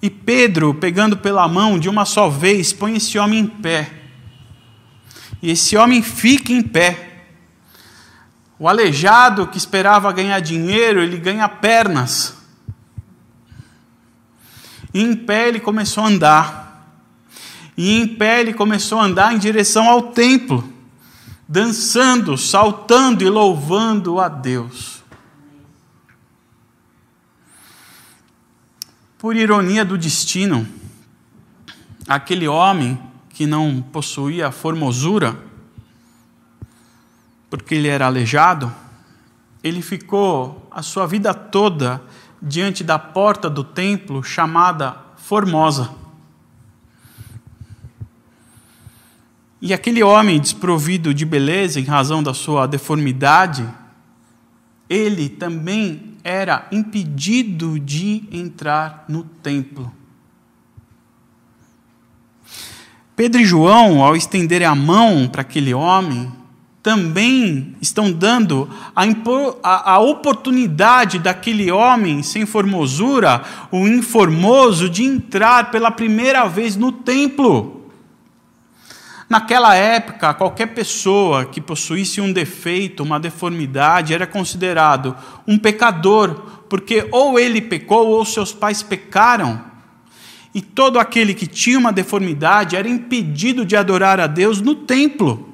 E 0.00 0.08
Pedro, 0.08 0.74
pegando 0.74 1.16
pela 1.16 1.48
mão 1.48 1.76
de 1.76 1.88
uma 1.88 2.04
só 2.04 2.28
vez, 2.28 2.72
põe 2.72 2.94
esse 2.94 3.18
homem 3.18 3.40
em 3.40 3.46
pé. 3.48 3.90
E 5.42 5.50
esse 5.50 5.76
homem 5.76 6.00
fica 6.02 6.52
em 6.52 6.62
pé. 6.62 7.24
O 8.60 8.68
aleijado 8.68 9.48
que 9.48 9.58
esperava 9.58 10.12
ganhar 10.12 10.38
dinheiro, 10.38 11.02
ele 11.02 11.16
ganha 11.16 11.48
pernas. 11.48 12.36
E 14.94 15.02
em 15.02 15.16
pé 15.16 15.48
ele 15.48 15.58
começou 15.58 16.04
a 16.04 16.06
andar. 16.06 16.65
E 17.76 18.00
em 18.00 18.06
pé 18.08 18.40
ele 18.40 18.54
começou 18.54 18.98
a 18.98 19.04
andar 19.04 19.34
em 19.34 19.38
direção 19.38 19.88
ao 19.88 20.10
templo, 20.12 20.72
dançando, 21.46 22.38
saltando 22.38 23.22
e 23.22 23.28
louvando 23.28 24.18
a 24.18 24.28
Deus. 24.28 25.02
Por 29.18 29.36
ironia 29.36 29.84
do 29.84 29.98
destino, 29.98 30.66
aquele 32.08 32.48
homem 32.48 32.98
que 33.30 33.46
não 33.46 33.82
possuía 33.82 34.50
formosura, 34.50 35.38
porque 37.50 37.74
ele 37.74 37.88
era 37.88 38.06
aleijado, 38.06 38.72
ele 39.62 39.82
ficou 39.82 40.68
a 40.70 40.80
sua 40.80 41.06
vida 41.06 41.34
toda 41.34 42.02
diante 42.40 42.84
da 42.84 42.98
porta 42.98 43.50
do 43.50 43.64
templo 43.64 44.22
chamada 44.22 44.96
Formosa. 45.16 46.05
E 49.68 49.74
aquele 49.74 50.00
homem 50.00 50.38
desprovido 50.38 51.12
de 51.12 51.24
beleza 51.24 51.80
em 51.80 51.82
razão 51.82 52.22
da 52.22 52.32
sua 52.32 52.68
deformidade, 52.68 53.68
ele 54.88 55.28
também 55.28 56.14
era 56.22 56.68
impedido 56.70 57.76
de 57.80 58.22
entrar 58.30 59.04
no 59.08 59.24
templo. 59.24 59.92
Pedro 63.16 63.40
e 63.40 63.44
João, 63.44 64.04
ao 64.04 64.14
estenderem 64.14 64.68
a 64.68 64.74
mão 64.76 65.26
para 65.26 65.40
aquele 65.40 65.74
homem, 65.74 66.30
também 66.80 67.74
estão 67.82 68.12
dando 68.12 68.70
a, 68.94 69.94
a, 69.94 69.98
oportunidade 69.98 71.18
daquele 71.18 71.72
homem 71.72 72.22
sem 72.22 72.46
formosura, 72.46 73.42
o 73.72 73.88
informoso, 73.88 74.88
de 74.88 75.02
entrar 75.02 75.72
pela 75.72 75.90
primeira 75.90 76.46
vez 76.46 76.76
no 76.76 76.92
templo. 76.92 77.75
Naquela 79.28 79.74
época, 79.74 80.32
qualquer 80.34 80.66
pessoa 80.66 81.44
que 81.46 81.60
possuísse 81.60 82.20
um 82.20 82.32
defeito, 82.32 83.02
uma 83.02 83.18
deformidade, 83.18 84.14
era 84.14 84.26
considerado 84.26 85.16
um 85.46 85.58
pecador, 85.58 86.62
porque 86.68 87.08
ou 87.10 87.38
ele 87.38 87.60
pecou 87.60 88.06
ou 88.06 88.24
seus 88.24 88.52
pais 88.52 88.84
pecaram. 88.84 89.64
E 90.54 90.62
todo 90.62 90.98
aquele 90.98 91.34
que 91.34 91.46
tinha 91.46 91.78
uma 91.78 91.92
deformidade 91.92 92.76
era 92.76 92.88
impedido 92.88 93.64
de 93.64 93.76
adorar 93.76 94.20
a 94.20 94.28
Deus 94.28 94.60
no 94.60 94.76
templo. 94.76 95.52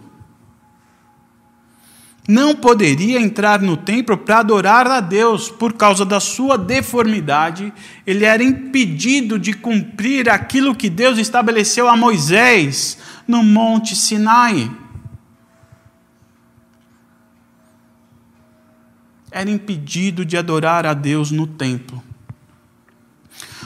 Não 2.26 2.54
poderia 2.54 3.20
entrar 3.20 3.60
no 3.60 3.76
templo 3.76 4.16
para 4.16 4.38
adorar 4.38 4.86
a 4.86 5.00
Deus 5.00 5.48
por 5.48 5.72
causa 5.72 6.04
da 6.04 6.20
sua 6.20 6.56
deformidade. 6.56 7.72
Ele 8.06 8.24
era 8.24 8.42
impedido 8.42 9.38
de 9.38 9.52
cumprir 9.52 10.30
aquilo 10.30 10.74
que 10.74 10.88
Deus 10.88 11.18
estabeleceu 11.18 11.88
a 11.88 11.96
Moisés 11.96 12.98
no 13.26 13.42
Monte 13.42 13.96
Sinai. 13.96 14.70
Era 19.30 19.50
impedido 19.50 20.24
de 20.24 20.36
adorar 20.36 20.86
a 20.86 20.94
Deus 20.94 21.30
no 21.30 21.46
templo. 21.46 22.02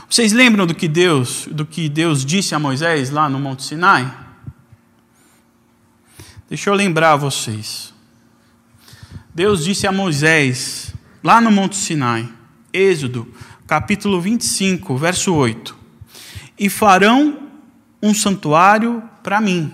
Vocês 0.08 0.32
lembram 0.32 0.66
do 0.66 0.74
que 0.74 0.88
Deus, 0.88 1.46
do 1.50 1.66
que 1.66 1.88
Deus 1.88 2.24
disse 2.24 2.54
a 2.54 2.58
Moisés 2.58 3.10
lá 3.10 3.28
no 3.28 3.38
Monte 3.38 3.64
Sinai? 3.64 4.16
Deixa 6.48 6.70
eu 6.70 6.74
lembrar 6.74 7.16
vocês. 7.16 7.95
Deus 9.36 9.66
disse 9.66 9.86
a 9.86 9.92
Moisés, 9.92 10.94
lá 11.22 11.42
no 11.42 11.50
Monte 11.50 11.76
Sinai, 11.76 12.26
Êxodo, 12.72 13.30
capítulo 13.66 14.18
25, 14.18 14.96
verso 14.96 15.34
8: 15.34 15.76
E 16.58 16.70
farão 16.70 17.50
um 18.02 18.14
santuário 18.14 19.02
para 19.22 19.38
mim, 19.38 19.70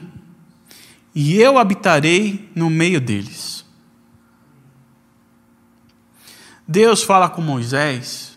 e 1.14 1.36
eu 1.36 1.58
habitarei 1.58 2.50
no 2.56 2.68
meio 2.68 3.00
deles. 3.00 3.64
Deus 6.66 7.04
fala 7.04 7.28
com 7.28 7.40
Moisés 7.40 8.36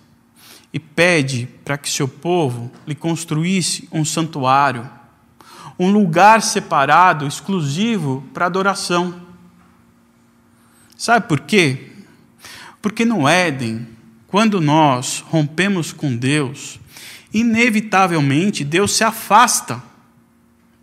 e 0.72 0.80
pede 0.80 1.48
para 1.66 1.76
que 1.76 1.90
seu 1.90 2.08
povo 2.08 2.72
lhe 2.86 2.94
construísse 2.94 3.90
um 3.92 4.06
santuário, 4.06 4.88
um 5.80 5.92
lugar 5.92 6.44
separado, 6.44 7.26
exclusivo 7.26 8.24
para 8.32 8.46
adoração. 8.46 9.25
Sabe 10.98 11.28
por 11.28 11.42
quê? 11.42 11.92
Porque 12.82 13.04
no 13.04 13.28
Éden, 13.28 13.88
quando 14.28 14.62
nós 14.62 15.24
rompemos 15.28 15.92
com 15.92 16.16
Deus, 16.16 16.80
inevitavelmente 17.34 18.64
Deus 18.64 18.96
se 18.96 19.04
afasta 19.04 19.82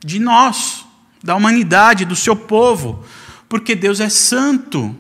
de 0.05 0.19
nós, 0.19 0.85
da 1.23 1.35
humanidade, 1.35 2.05
do 2.05 2.17
seu 2.17 2.35
povo, 2.35 3.05
porque 3.49 3.75
Deus 3.75 4.01
é 4.01 4.09
santo 4.09 4.97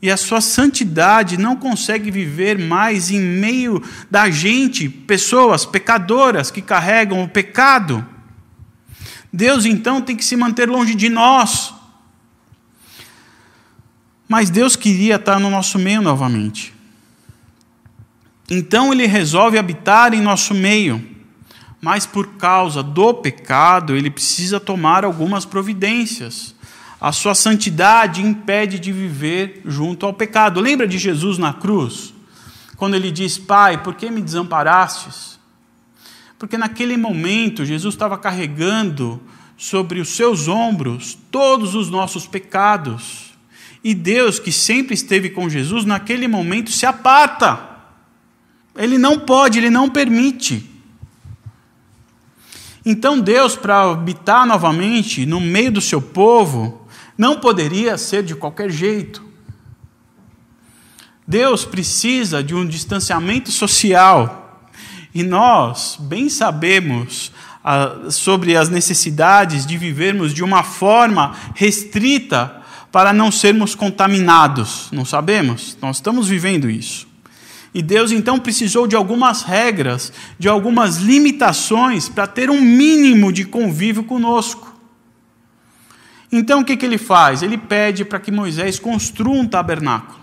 e 0.00 0.10
a 0.10 0.16
sua 0.16 0.40
santidade 0.40 1.36
não 1.36 1.56
consegue 1.56 2.10
viver 2.10 2.58
mais 2.58 3.10
em 3.10 3.20
meio 3.20 3.82
da 4.10 4.30
gente, 4.30 4.88
pessoas 4.88 5.64
pecadoras 5.64 6.50
que 6.50 6.62
carregam 6.62 7.22
o 7.22 7.28
pecado. 7.28 8.06
Deus 9.32 9.64
então 9.64 10.00
tem 10.00 10.16
que 10.16 10.24
se 10.24 10.36
manter 10.36 10.68
longe 10.68 10.94
de 10.94 11.08
nós. 11.08 11.74
Mas 14.28 14.50
Deus 14.50 14.74
queria 14.76 15.16
estar 15.16 15.38
no 15.38 15.50
nosso 15.50 15.78
meio 15.78 16.02
novamente. 16.02 16.74
Então 18.50 18.92
ele 18.92 19.06
resolve 19.06 19.58
habitar 19.58 20.14
em 20.14 20.20
nosso 20.20 20.54
meio. 20.54 21.04
Mas 21.80 22.06
por 22.06 22.34
causa 22.34 22.82
do 22.82 23.14
pecado, 23.14 23.94
ele 23.94 24.10
precisa 24.10 24.58
tomar 24.58 25.04
algumas 25.04 25.44
providências. 25.44 26.54
A 27.00 27.12
sua 27.12 27.34
santidade 27.34 28.22
impede 28.22 28.78
de 28.78 28.90
viver 28.90 29.60
junto 29.64 30.06
ao 30.06 30.14
pecado. 30.14 30.60
Lembra 30.60 30.88
de 30.88 30.98
Jesus 30.98 31.38
na 31.38 31.52
cruz? 31.52 32.14
Quando 32.76 32.94
ele 32.94 33.10
diz: 33.10 33.38
Pai, 33.38 33.82
por 33.82 33.94
que 33.94 34.10
me 34.10 34.22
desamparastes? 34.22 35.38
Porque 36.38 36.58
naquele 36.58 36.96
momento 36.96 37.64
Jesus 37.64 37.94
estava 37.94 38.18
carregando 38.18 39.20
sobre 39.56 40.00
os 40.00 40.10
seus 40.10 40.48
ombros 40.48 41.16
todos 41.30 41.74
os 41.74 41.90
nossos 41.90 42.26
pecados. 42.26 43.25
E 43.86 43.94
Deus, 43.94 44.40
que 44.40 44.50
sempre 44.50 44.94
esteve 44.94 45.30
com 45.30 45.48
Jesus, 45.48 45.84
naquele 45.84 46.26
momento 46.26 46.72
se 46.72 46.84
aparta. 46.84 47.56
Ele 48.74 48.98
não 48.98 49.20
pode, 49.20 49.60
ele 49.60 49.70
não 49.70 49.88
permite. 49.88 50.68
Então 52.84 53.20
Deus, 53.20 53.54
para 53.54 53.82
habitar 53.82 54.44
novamente 54.44 55.24
no 55.24 55.40
meio 55.40 55.70
do 55.70 55.80
seu 55.80 56.02
povo, 56.02 56.84
não 57.16 57.38
poderia 57.38 57.96
ser 57.96 58.24
de 58.24 58.34
qualquer 58.34 58.72
jeito. 58.72 59.24
Deus 61.24 61.64
precisa 61.64 62.42
de 62.42 62.56
um 62.56 62.66
distanciamento 62.66 63.52
social. 63.52 64.68
E 65.14 65.22
nós 65.22 65.96
bem 66.00 66.28
sabemos 66.28 67.30
ah, 67.62 68.10
sobre 68.10 68.56
as 68.56 68.68
necessidades 68.68 69.64
de 69.64 69.78
vivermos 69.78 70.34
de 70.34 70.42
uma 70.42 70.64
forma 70.64 71.36
restrita 71.54 72.65
para 72.90 73.12
não 73.12 73.30
sermos 73.30 73.74
contaminados. 73.74 74.88
Não 74.92 75.04
sabemos? 75.04 75.76
Nós 75.80 75.96
estamos 75.96 76.28
vivendo 76.28 76.70
isso. 76.70 77.06
E 77.74 77.82
Deus 77.82 78.10
então 78.10 78.38
precisou 78.38 78.86
de 78.86 78.96
algumas 78.96 79.42
regras, 79.42 80.12
de 80.38 80.48
algumas 80.48 80.96
limitações 80.96 82.08
para 82.08 82.26
ter 82.26 82.48
um 82.48 82.60
mínimo 82.60 83.30
de 83.30 83.44
convívio 83.44 84.04
conosco. 84.04 84.74
Então 86.32 86.60
o 86.60 86.64
que, 86.64 86.76
que 86.76 86.86
ele 86.86 86.96
faz? 86.96 87.42
Ele 87.42 87.58
pede 87.58 88.04
para 88.04 88.18
que 88.18 88.30
Moisés 88.30 88.78
construa 88.78 89.36
um 89.36 89.46
tabernáculo. 89.46 90.18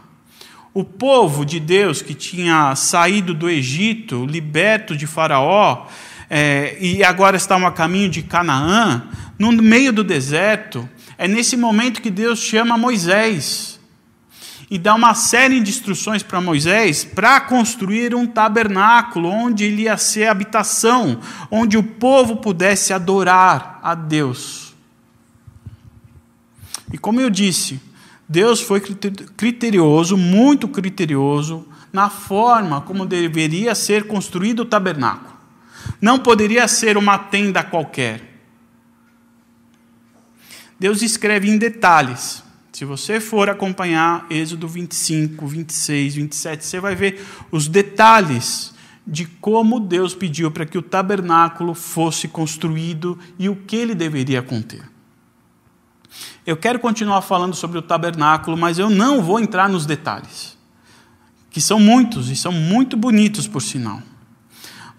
O 0.73 0.83
povo 0.83 1.45
de 1.45 1.59
Deus 1.59 2.01
que 2.01 2.15
tinha 2.15 2.75
saído 2.75 3.35
do 3.35 3.47
Egito, 3.47 4.25
liberto 4.25 4.97
de 4.97 5.05
Faraó, 5.05 5.85
é, 6.27 6.75
e 6.81 7.03
agora 7.03 7.37
estava 7.37 7.67
a 7.67 7.71
caminho 7.71 8.09
de 8.09 8.23
Canaã, 8.23 9.03
no 9.37 9.51
meio 9.51 9.93
do 9.93 10.03
deserto, 10.03 10.89
é 11.23 11.27
nesse 11.29 11.55
momento 11.55 12.01
que 12.01 12.11
Deus 12.11 12.39
chama 12.39 12.77
Moisés 12.77 13.79
e 14.69 14.77
dá 14.77 14.93
uma 14.93 15.15
série 15.15 15.61
de 15.61 15.69
instruções 15.69 16.21
para 16.21 16.41
Moisés 16.41 17.05
para 17.05 17.39
construir 17.39 18.13
um 18.13 18.27
tabernáculo 18.27 19.29
onde 19.29 19.63
ele 19.63 19.83
ia 19.83 19.95
ser 19.95 20.27
habitação, 20.27 21.21
onde 21.49 21.77
o 21.77 21.83
povo 21.83 22.35
pudesse 22.35 22.91
adorar 22.91 23.79
a 23.81 23.95
Deus. 23.95 24.75
E 26.91 26.97
como 26.97 27.21
eu 27.21 27.29
disse, 27.29 27.79
Deus 28.27 28.59
foi 28.59 28.81
criterioso, 28.81 30.17
muito 30.17 30.67
criterioso, 30.67 31.65
na 31.93 32.09
forma 32.09 32.81
como 32.81 33.05
deveria 33.05 33.73
ser 33.73 34.07
construído 34.07 34.63
o 34.63 34.65
tabernáculo. 34.65 35.37
Não 36.01 36.19
poderia 36.19 36.67
ser 36.67 36.97
uma 36.97 37.17
tenda 37.17 37.63
qualquer 37.63 38.32
Deus 40.83 41.01
escreve 41.01 41.49
em 41.49 41.57
detalhes. 41.57 42.43
Se 42.73 42.83
você 42.83 43.21
for 43.21 43.49
acompanhar 43.49 44.25
Êxodo 44.29 44.67
25, 44.67 45.47
26, 45.47 46.15
27, 46.15 46.65
você 46.65 46.77
vai 46.77 46.93
ver 46.93 47.25
os 47.49 47.69
detalhes 47.69 48.73
de 49.07 49.25
como 49.25 49.79
Deus 49.79 50.13
pediu 50.13 50.51
para 50.51 50.65
que 50.65 50.77
o 50.77 50.81
tabernáculo 50.81 51.73
fosse 51.73 52.27
construído 52.27 53.17
e 53.39 53.47
o 53.47 53.55
que 53.55 53.77
ele 53.77 53.95
deveria 53.95 54.41
conter. 54.41 54.83
Eu 56.45 56.57
quero 56.57 56.79
continuar 56.79 57.21
falando 57.21 57.55
sobre 57.55 57.77
o 57.77 57.81
tabernáculo, 57.81 58.57
mas 58.57 58.77
eu 58.77 58.89
não 58.89 59.23
vou 59.23 59.39
entrar 59.39 59.69
nos 59.69 59.85
detalhes, 59.85 60.57
que 61.49 61.61
são 61.61 61.79
muitos 61.79 62.29
e 62.29 62.35
são 62.35 62.51
muito 62.51 62.97
bonitos, 62.97 63.47
por 63.47 63.61
sinal. 63.61 64.01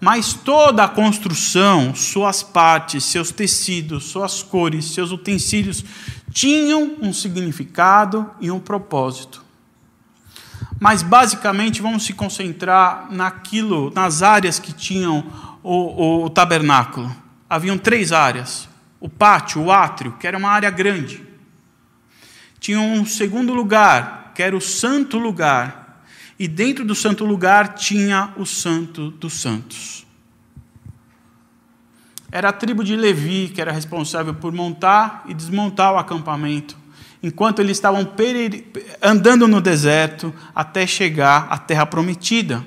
Mas 0.05 0.33
toda 0.35 0.83
a 0.83 0.87
construção, 0.87 1.95
suas 1.95 2.43
partes, 2.43 3.05
seus 3.05 3.31
tecidos, 3.31 4.03
suas 4.03 4.43
cores, 4.43 4.93
seus 4.93 5.11
utensílios, 5.11 5.83
tinham 6.31 6.95
um 7.01 7.11
significado 7.11 8.29
e 8.39 8.51
um 8.51 8.59
propósito. 8.59 9.43
Mas 10.79 11.01
basicamente 11.01 11.81
vamos 11.81 12.05
se 12.05 12.13
concentrar 12.13 13.07
naquilo, 13.09 13.91
nas 13.95 14.21
áreas 14.21 14.59
que 14.59 14.71
tinham 14.71 15.25
o, 15.63 15.73
o, 15.73 16.25
o 16.25 16.29
tabernáculo. 16.29 17.11
Haviam 17.49 17.75
três 17.75 18.11
áreas: 18.11 18.69
o 18.99 19.09
pátio, 19.09 19.59
o 19.59 19.71
átrio, 19.71 20.17
que 20.19 20.27
era 20.27 20.37
uma 20.37 20.51
área 20.51 20.69
grande. 20.69 21.23
Tinha 22.59 22.79
um 22.79 23.07
segundo 23.07 23.55
lugar, 23.55 24.33
que 24.35 24.43
era 24.43 24.55
o 24.55 24.61
santo 24.61 25.17
lugar, 25.17 25.84
e 26.37 26.47
dentro 26.47 26.83
do 26.83 26.93
santo 26.93 27.25
lugar 27.25 27.75
tinha 27.75 28.33
o 28.37 28.45
Santo 28.45 29.09
dos 29.11 29.33
Santos. 29.33 30.05
Era 32.31 32.49
a 32.49 32.53
tribo 32.53 32.83
de 32.83 32.95
Levi 32.95 33.49
que 33.53 33.61
era 33.61 33.71
responsável 33.71 34.33
por 34.33 34.51
montar 34.51 35.23
e 35.27 35.33
desmontar 35.33 35.93
o 35.93 35.97
acampamento, 35.97 36.75
enquanto 37.23 37.59
eles 37.59 37.77
estavam 37.77 38.05
andando 39.01 39.47
no 39.47 39.61
deserto 39.61 40.33
até 40.53 40.85
chegar 40.85 41.47
à 41.49 41.57
terra 41.57 41.85
prometida. 41.85 42.65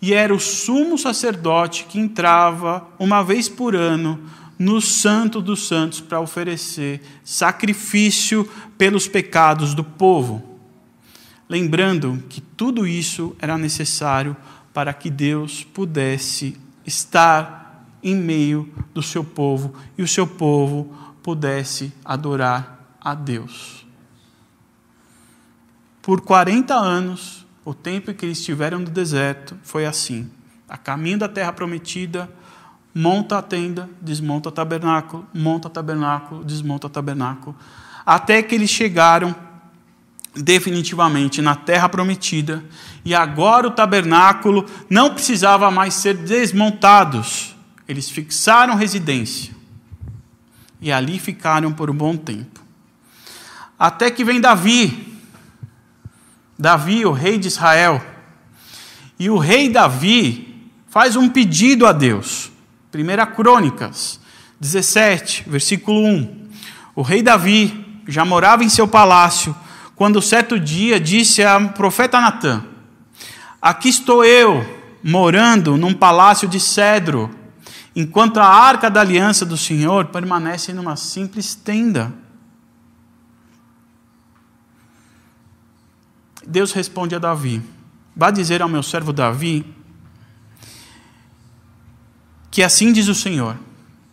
E 0.00 0.14
era 0.14 0.34
o 0.34 0.40
sumo 0.40 0.98
sacerdote 0.98 1.84
que 1.84 1.98
entrava 1.98 2.88
uma 2.98 3.22
vez 3.22 3.48
por 3.48 3.76
ano 3.76 4.18
no 4.58 4.80
Santo 4.80 5.40
dos 5.40 5.68
Santos 5.68 6.00
para 6.00 6.20
oferecer 6.20 7.02
sacrifício 7.22 8.48
pelos 8.78 9.06
pecados 9.06 9.74
do 9.74 9.84
povo 9.84 10.51
lembrando 11.52 12.24
que 12.30 12.40
tudo 12.40 12.86
isso 12.86 13.36
era 13.38 13.58
necessário 13.58 14.34
para 14.72 14.94
que 14.94 15.10
Deus 15.10 15.62
pudesse 15.62 16.56
estar 16.86 17.86
em 18.02 18.16
meio 18.16 18.72
do 18.94 19.02
seu 19.02 19.22
povo 19.22 19.74
e 19.98 20.02
o 20.02 20.08
seu 20.08 20.26
povo 20.26 20.96
pudesse 21.22 21.92
adorar 22.02 22.96
a 22.98 23.14
Deus. 23.14 23.86
Por 26.00 26.22
40 26.22 26.74
anos, 26.74 27.46
o 27.66 27.74
tempo 27.74 28.10
em 28.10 28.14
que 28.14 28.24
eles 28.24 28.38
estiveram 28.38 28.78
no 28.78 28.86
deserto, 28.86 29.54
foi 29.62 29.84
assim: 29.84 30.30
a 30.66 30.78
caminho 30.78 31.18
da 31.18 31.28
terra 31.28 31.52
prometida, 31.52 32.32
monta 32.94 33.36
a 33.36 33.42
tenda, 33.42 33.90
desmonta 34.00 34.48
o 34.48 34.52
tabernáculo, 34.52 35.26
monta 35.34 35.68
o 35.68 35.70
tabernáculo, 35.70 36.44
desmonta 36.44 36.86
o 36.86 36.90
tabernáculo, 36.90 37.54
até 38.06 38.42
que 38.42 38.54
eles 38.54 38.70
chegaram 38.70 39.51
definitivamente 40.34 41.42
na 41.42 41.54
terra 41.54 41.88
prometida, 41.88 42.64
e 43.04 43.14
agora 43.14 43.68
o 43.68 43.70
tabernáculo 43.70 44.66
não 44.88 45.12
precisava 45.12 45.70
mais 45.70 45.94
ser 45.94 46.14
desmontados. 46.14 47.54
Eles 47.86 48.08
fixaram 48.08 48.74
residência. 48.74 49.52
E 50.80 50.90
ali 50.90 51.18
ficaram 51.18 51.72
por 51.72 51.90
um 51.90 51.94
bom 51.94 52.16
tempo. 52.16 52.60
Até 53.78 54.10
que 54.10 54.24
vem 54.24 54.40
Davi. 54.40 55.18
Davi, 56.58 57.04
o 57.04 57.12
rei 57.12 57.38
de 57.38 57.48
Israel. 57.48 58.04
E 59.18 59.28
o 59.28 59.38
rei 59.38 59.68
Davi 59.68 60.70
faz 60.88 61.16
um 61.16 61.28
pedido 61.28 61.86
a 61.86 61.92
Deus. 61.92 62.50
1 62.94 63.34
Crônicas 63.34 64.20
17, 64.60 65.44
versículo 65.48 66.06
1. 66.06 66.48
O 66.94 67.02
rei 67.02 67.22
Davi 67.22 68.02
já 68.06 68.24
morava 68.24 68.64
em 68.64 68.68
seu 68.68 68.86
palácio 68.86 69.54
quando 70.02 70.20
certo 70.20 70.58
dia 70.58 70.98
disse 70.98 71.44
ao 71.44 71.68
profeta 71.68 72.20
Natã: 72.20 72.64
Aqui 73.60 73.88
estou 73.88 74.24
eu, 74.24 74.66
morando 75.00 75.76
num 75.76 75.94
palácio 75.94 76.48
de 76.48 76.58
cedro, 76.58 77.30
enquanto 77.94 78.40
a 78.40 78.44
arca 78.44 78.90
da 78.90 79.00
aliança 79.00 79.46
do 79.46 79.56
Senhor 79.56 80.06
permanece 80.06 80.72
numa 80.72 80.96
simples 80.96 81.54
tenda. 81.54 82.12
Deus 86.44 86.72
responde 86.72 87.14
a 87.14 87.20
Davi: 87.20 87.62
Vá 88.16 88.32
dizer 88.32 88.60
ao 88.60 88.68
meu 88.68 88.82
servo 88.82 89.12
Davi 89.12 89.64
que 92.50 92.60
assim 92.60 92.92
diz 92.92 93.06
o 93.06 93.14
Senhor: 93.14 93.56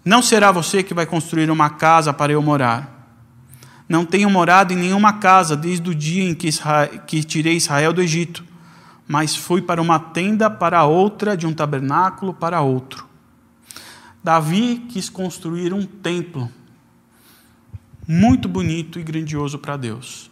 Não 0.05 0.21
será 0.21 0.51
você 0.51 0.83
que 0.83 0.93
vai 0.93 1.07
construir 1.07 1.49
uma 1.49 1.71
casa 1.71 2.13
para 2.13 2.31
eu 2.31 2.43
morar 2.43 2.98
não 3.89 4.05
tenho 4.05 4.29
morado 4.29 4.71
em 4.71 4.77
nenhuma 4.77 5.13
casa 5.13 5.57
desde 5.57 5.89
o 5.89 5.95
dia 5.95 6.23
em 6.23 6.35
que, 6.35 6.47
Israel, 6.47 6.99
que 7.07 7.23
tirei 7.23 7.57
Israel 7.57 7.91
do 7.91 8.03
Egito, 8.03 8.45
mas 9.07 9.35
fui 9.35 9.63
para 9.63 9.81
uma 9.81 9.97
tenda 9.97 10.47
para 10.47 10.85
outra, 10.85 11.35
de 11.35 11.47
um 11.47 11.53
tabernáculo 11.53 12.31
para 12.31 12.61
outro. 12.61 13.07
Davi 14.23 14.85
quis 14.89 15.09
construir 15.09 15.73
um 15.73 15.83
templo 15.87 16.51
muito 18.07 18.47
bonito 18.47 18.99
e 18.99 19.03
grandioso 19.03 19.57
para 19.57 19.75
Deus. 19.75 20.29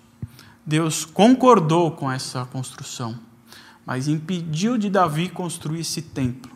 Deus 0.63 1.03
concordou 1.03 1.91
com 1.91 2.11
essa 2.11 2.45
construção, 2.45 3.17
mas 3.83 4.07
impediu 4.07 4.77
de 4.77 4.87
Davi 4.87 5.29
construir 5.29 5.79
esse 5.79 6.03
templo. 6.03 6.51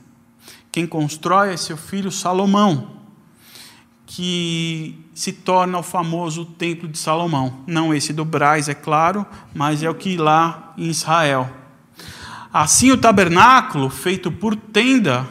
Quem 0.71 0.85
constrói 0.85 1.53
é 1.53 1.57
seu 1.57 1.77
filho 1.77 2.11
Salomão 2.11 3.00
que 4.13 4.99
se 5.13 5.31
torna 5.31 5.77
o 5.77 5.83
famoso 5.83 6.43
Templo 6.43 6.85
de 6.89 6.97
Salomão. 6.97 7.59
Não 7.65 7.93
esse 7.93 8.11
do 8.11 8.25
Braz, 8.25 8.67
é 8.67 8.73
claro, 8.73 9.25
mas 9.55 9.81
é 9.81 9.89
o 9.89 9.95
que 9.95 10.17
lá 10.17 10.73
em 10.77 10.89
Israel. 10.89 11.49
Assim, 12.51 12.91
o 12.91 12.97
tabernáculo, 12.97 13.89
feito 13.89 14.29
por 14.29 14.53
tenda, 14.53 15.25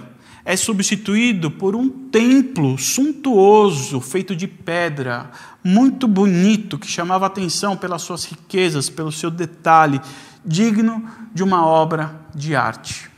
é 0.47 0.57
substituído 0.57 1.51
por 1.51 1.77
um 1.77 1.91
templo 1.91 2.79
suntuoso, 2.79 4.01
feito 4.01 4.35
de 4.35 4.49
pedra, 4.49 5.31
muito 5.63 6.09
bonito, 6.09 6.79
que 6.79 6.89
chamava 6.91 7.27
atenção 7.27 7.77
pelas 7.77 8.01
suas 8.01 8.25
riquezas, 8.25 8.89
pelo 8.89 9.13
seu 9.13 9.31
detalhe, 9.31 10.01
digno 10.43 11.05
de 11.35 11.43
uma 11.43 11.67
obra 11.67 12.19
de 12.35 12.57
arte. 12.57 13.11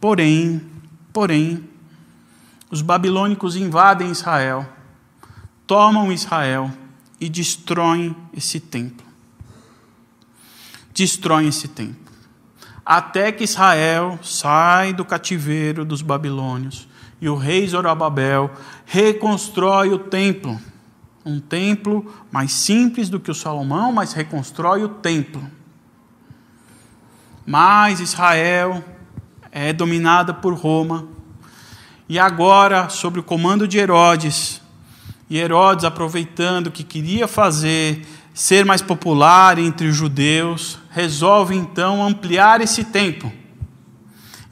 Porém, 0.00 0.62
porém, 1.12 1.62
os 2.70 2.80
babilônicos 2.80 3.56
invadem 3.56 4.10
Israel 4.10 4.66
tomam 5.66 6.12
Israel 6.12 6.70
e 7.20 7.28
destroem 7.28 8.14
esse 8.32 8.60
templo. 8.60 9.06
Destroem 10.92 11.48
esse 11.48 11.68
templo. 11.68 12.06
Até 12.84 13.32
que 13.32 13.44
Israel 13.44 14.18
sai 14.22 14.92
do 14.92 15.04
cativeiro 15.04 15.84
dos 15.84 16.02
babilônios 16.02 16.86
e 17.20 17.28
o 17.28 17.34
rei 17.34 17.66
Zorobabel 17.66 18.50
reconstrói 18.84 19.92
o 19.92 19.98
templo. 19.98 20.60
Um 21.24 21.40
templo 21.40 22.14
mais 22.30 22.52
simples 22.52 23.08
do 23.08 23.18
que 23.18 23.30
o 23.30 23.34
Salomão, 23.34 23.90
mas 23.90 24.12
reconstrói 24.12 24.84
o 24.84 24.88
templo. 24.88 25.42
Mas 27.44 27.98
Israel 27.98 28.84
é 29.50 29.72
dominada 29.72 30.32
por 30.32 30.54
Roma. 30.54 31.08
E 32.08 32.18
agora, 32.18 32.88
sob 32.88 33.18
o 33.18 33.22
comando 33.22 33.66
de 33.66 33.78
Herodes, 33.78 34.60
e 35.28 35.38
Herodes, 35.38 35.84
aproveitando 35.84 36.70
que 36.70 36.84
queria 36.84 37.26
fazer 37.26 38.06
ser 38.32 38.64
mais 38.64 38.82
popular 38.82 39.58
entre 39.58 39.88
os 39.88 39.96
judeus, 39.96 40.78
resolve 40.90 41.54
então 41.54 42.04
ampliar 42.04 42.60
esse 42.60 42.84
templo. 42.84 43.32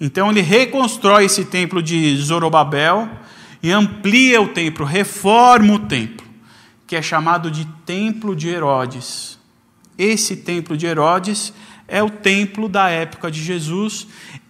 Então 0.00 0.30
ele 0.30 0.40
reconstrói 0.40 1.26
esse 1.26 1.44
templo 1.44 1.82
de 1.82 2.16
Zorobabel 2.16 3.08
e 3.62 3.70
amplia 3.70 4.40
o 4.42 4.48
templo, 4.48 4.84
reforma 4.84 5.74
o 5.74 5.78
templo, 5.78 6.26
que 6.86 6.96
é 6.96 7.02
chamado 7.02 7.50
de 7.50 7.64
Templo 7.86 8.34
de 8.34 8.48
Herodes. 8.48 9.38
Esse 9.96 10.36
templo 10.36 10.76
de 10.76 10.86
Herodes 10.86 11.52
é 11.86 12.02
o 12.02 12.10
templo 12.10 12.68
da 12.68 12.88
época 12.88 13.30
de 13.30 13.42
Jesus 13.42 14.06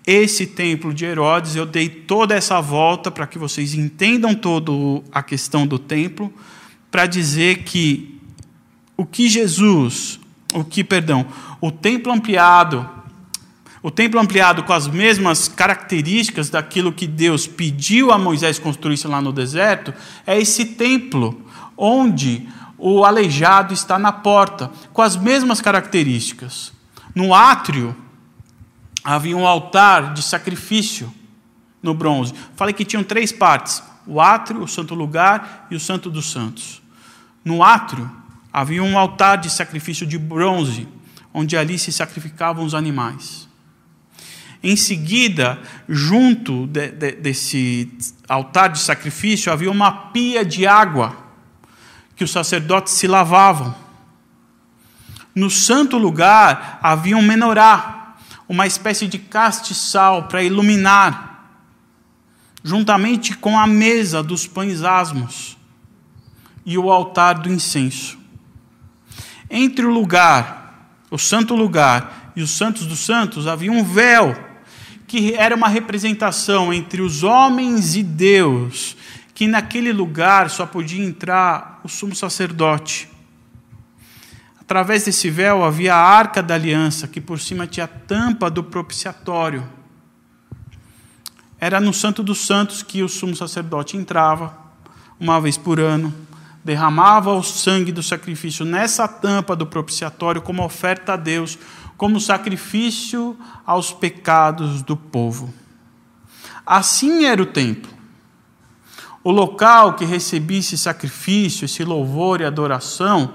esse 0.07 0.47
templo 0.47 0.93
de 0.93 1.05
Herodes, 1.05 1.57
eu 1.57 1.65
dei 1.65 1.89
toda 1.89 2.35
essa 2.35 2.61
volta 2.61 3.11
para 3.11 3.27
que 3.27 3.39
vocês 3.39 3.75
entendam 3.75 4.35
toda 4.35 4.71
a 5.11 5.23
questão 5.23 5.67
do 5.67 5.79
templo, 5.79 6.33
para 6.91 7.07
dizer 7.07 7.65
que 7.65 8.21
o 8.97 9.07
que 9.07 9.29
Jesus, 9.29 10.21
o 10.53 10.63
que, 10.63 10.85
perdão, 10.85 11.27
o 11.61 11.71
templo 11.71 12.13
ampliado, 12.13 12.89
o 13.83 13.91
templo 13.91 14.21
ampliado 14.21 14.63
com 14.63 14.73
as 14.73 14.87
mesmas 14.87 15.49
características 15.49 16.51
daquilo 16.51 16.93
que 16.93 17.07
Deus 17.07 17.47
pediu 17.47 18.13
a 18.13 18.19
Moisés 18.19 18.59
construísse 18.59 19.07
lá 19.07 19.21
no 19.21 19.33
deserto, 19.33 19.93
é 20.27 20.39
esse 20.39 20.65
templo 20.67 21.45
onde 21.77 22.47
o 22.79 23.05
aleijado 23.05 23.73
está 23.73 23.99
na 23.99 24.13
porta, 24.13 24.71
com 24.93 25.03
as 25.03 25.17
mesmas 25.17 25.61
características. 25.61 26.73
No 27.15 27.35
átrio, 27.35 27.97
havia 29.05 29.37
um 29.37 29.47
altar 29.47 30.15
de 30.15 30.23
sacrifício 30.23 31.13
no 31.83 31.93
bronze. 31.93 32.33
Falei 32.57 32.73
que 32.73 32.85
tinham 32.85 33.05
três 33.05 33.31
partes: 33.31 33.83
o 34.07 34.21
átrio, 34.21 34.63
o 34.63 34.69
santo 34.69 34.95
lugar 34.95 35.67
e 35.71 35.77
o 35.77 35.81
santo 35.81 36.11
dos 36.11 36.31
santos. 36.31 36.83
No 37.45 37.63
átrio 37.63 38.11
havia 38.51 38.83
um 38.83 38.99
altar 38.99 39.37
de 39.37 39.51
sacrifício 39.51 40.07
de 40.07 40.19
bronze, 40.19 40.89
onde 41.33 41.57
ali 41.57 41.79
se 41.79 41.93
sacrificavam 41.93 42.65
os 42.65 42.75
animais. 42.75 43.49
Em 44.63 44.77
seguida, 44.77 45.61
junto 45.87 46.67
de, 46.67 46.91
de, 46.91 47.13
desse 47.13 47.93
altar 48.27 48.71
de 48.71 48.79
sacrifício, 48.79 49.53
havia 49.53 49.71
uma 49.71 49.93
pia 49.93 50.43
de 50.43 50.67
água 50.67 51.15
que 52.17 52.25
os 52.25 52.31
sacerdotes 52.31 52.95
se 52.95 53.07
lavavam. 53.07 53.75
No 55.35 55.51
santo 55.51 55.99
lugar 55.99 56.79
havia 56.83 57.17
um 57.17 57.23
menorá, 57.23 57.94
uma 58.49 58.67
espécie 58.67 59.07
de 59.07 59.19
castiçal 59.19 60.25
para 60.25 60.43
iluminar, 60.43 61.61
juntamente 62.63 63.37
com 63.37 63.59
a 63.59 63.67
mesa 63.67 64.23
dos 64.23 64.47
pães 64.47 64.83
asmos 64.83 65.57
e 66.65 66.79
o 66.79 66.91
altar 66.91 67.39
do 67.39 67.53
incenso. 67.53 68.19
Entre 69.51 69.85
o 69.85 69.91
lugar, 69.91 70.89
o 71.11 71.19
santo 71.19 71.55
lugar 71.55 72.33
e 72.35 72.43
os 72.43 72.51
santos 72.51 72.87
dos 72.87 73.01
santos 73.01 73.47
havia 73.47 73.71
um 73.71 73.85
véu 73.85 74.35
que 75.07 75.35
era 75.35 75.55
uma 75.55 75.69
representação 75.69 76.73
entre 76.73 77.01
os 77.01 77.23
homens 77.23 77.95
e 77.95 78.03
Deus, 78.03 78.97
que 79.35 79.47
naquele 79.47 79.93
lugar 79.93 80.51
só 80.51 80.67
podia 80.67 81.05
entrar 81.05 81.81
o 81.85 81.89
sumo 81.89 82.15
sacerdote. 82.17 83.09
Através 84.65 85.05
desse 85.05 85.29
véu 85.29 85.63
havia 85.63 85.95
a 85.95 85.99
arca 85.99 86.43
da 86.43 86.55
aliança, 86.55 87.07
que 87.07 87.21
por 87.21 87.39
cima 87.39 87.67
tinha 87.67 87.85
a 87.85 87.89
tampa 87.89 88.51
do 88.51 88.65
propiciatório. 88.65 89.63
Era 91.61 91.79
no 91.81 91.93
Santo 91.93 92.23
dos 92.23 92.47
Santos 92.47 92.83
que 92.83 93.03
o 93.03 93.09
sumo 93.09 93.37
sacerdote 93.37 93.99
entrava, 93.99 94.57
uma 95.21 95.39
vez 95.39 95.59
por 95.59 95.79
ano, 95.79 96.13
derramava 96.65 97.31
o 97.35 97.43
sangue 97.43 97.93
do 97.93 98.03
sacrifício 98.03 98.65
nessa 98.65 99.07
tampa 99.07 99.55
do 99.55 99.67
propiciatório 99.67 100.41
como 100.41 100.65
oferta 100.65 101.13
a 101.13 101.17
Deus, 101.17 101.59
como 101.99 102.19
sacrifício 102.19 103.37
aos 103.67 103.93
pecados 103.93 104.81
do 104.81 104.97
povo. 104.97 105.53
Assim 106.65 107.27
era 107.27 107.43
o 107.43 107.47
templo. 107.47 107.93
O 109.23 109.31
local 109.31 109.93
que 109.93 110.07
recebia 110.07 110.59
esse 110.59 110.79
sacrifício, 110.79 111.67
esse 111.67 111.85
louvor 111.85 112.41
e 112.41 112.45
adoração, 112.45 113.35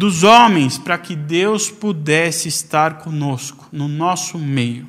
dos 0.00 0.22
homens 0.22 0.78
para 0.78 0.96
que 0.96 1.14
Deus 1.14 1.70
pudesse 1.70 2.48
estar 2.48 3.00
conosco, 3.00 3.68
no 3.70 3.86
nosso 3.86 4.38
meio. 4.38 4.88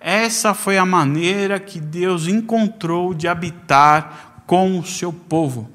Essa 0.00 0.54
foi 0.54 0.78
a 0.78 0.86
maneira 0.86 1.60
que 1.60 1.78
Deus 1.78 2.26
encontrou 2.26 3.12
de 3.12 3.28
habitar 3.28 4.42
com 4.46 4.78
o 4.78 4.86
seu 4.86 5.12
povo. 5.12 5.70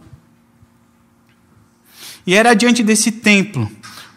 E 2.26 2.34
era 2.34 2.56
diante 2.56 2.82
desse 2.82 3.12
templo, 3.12 3.70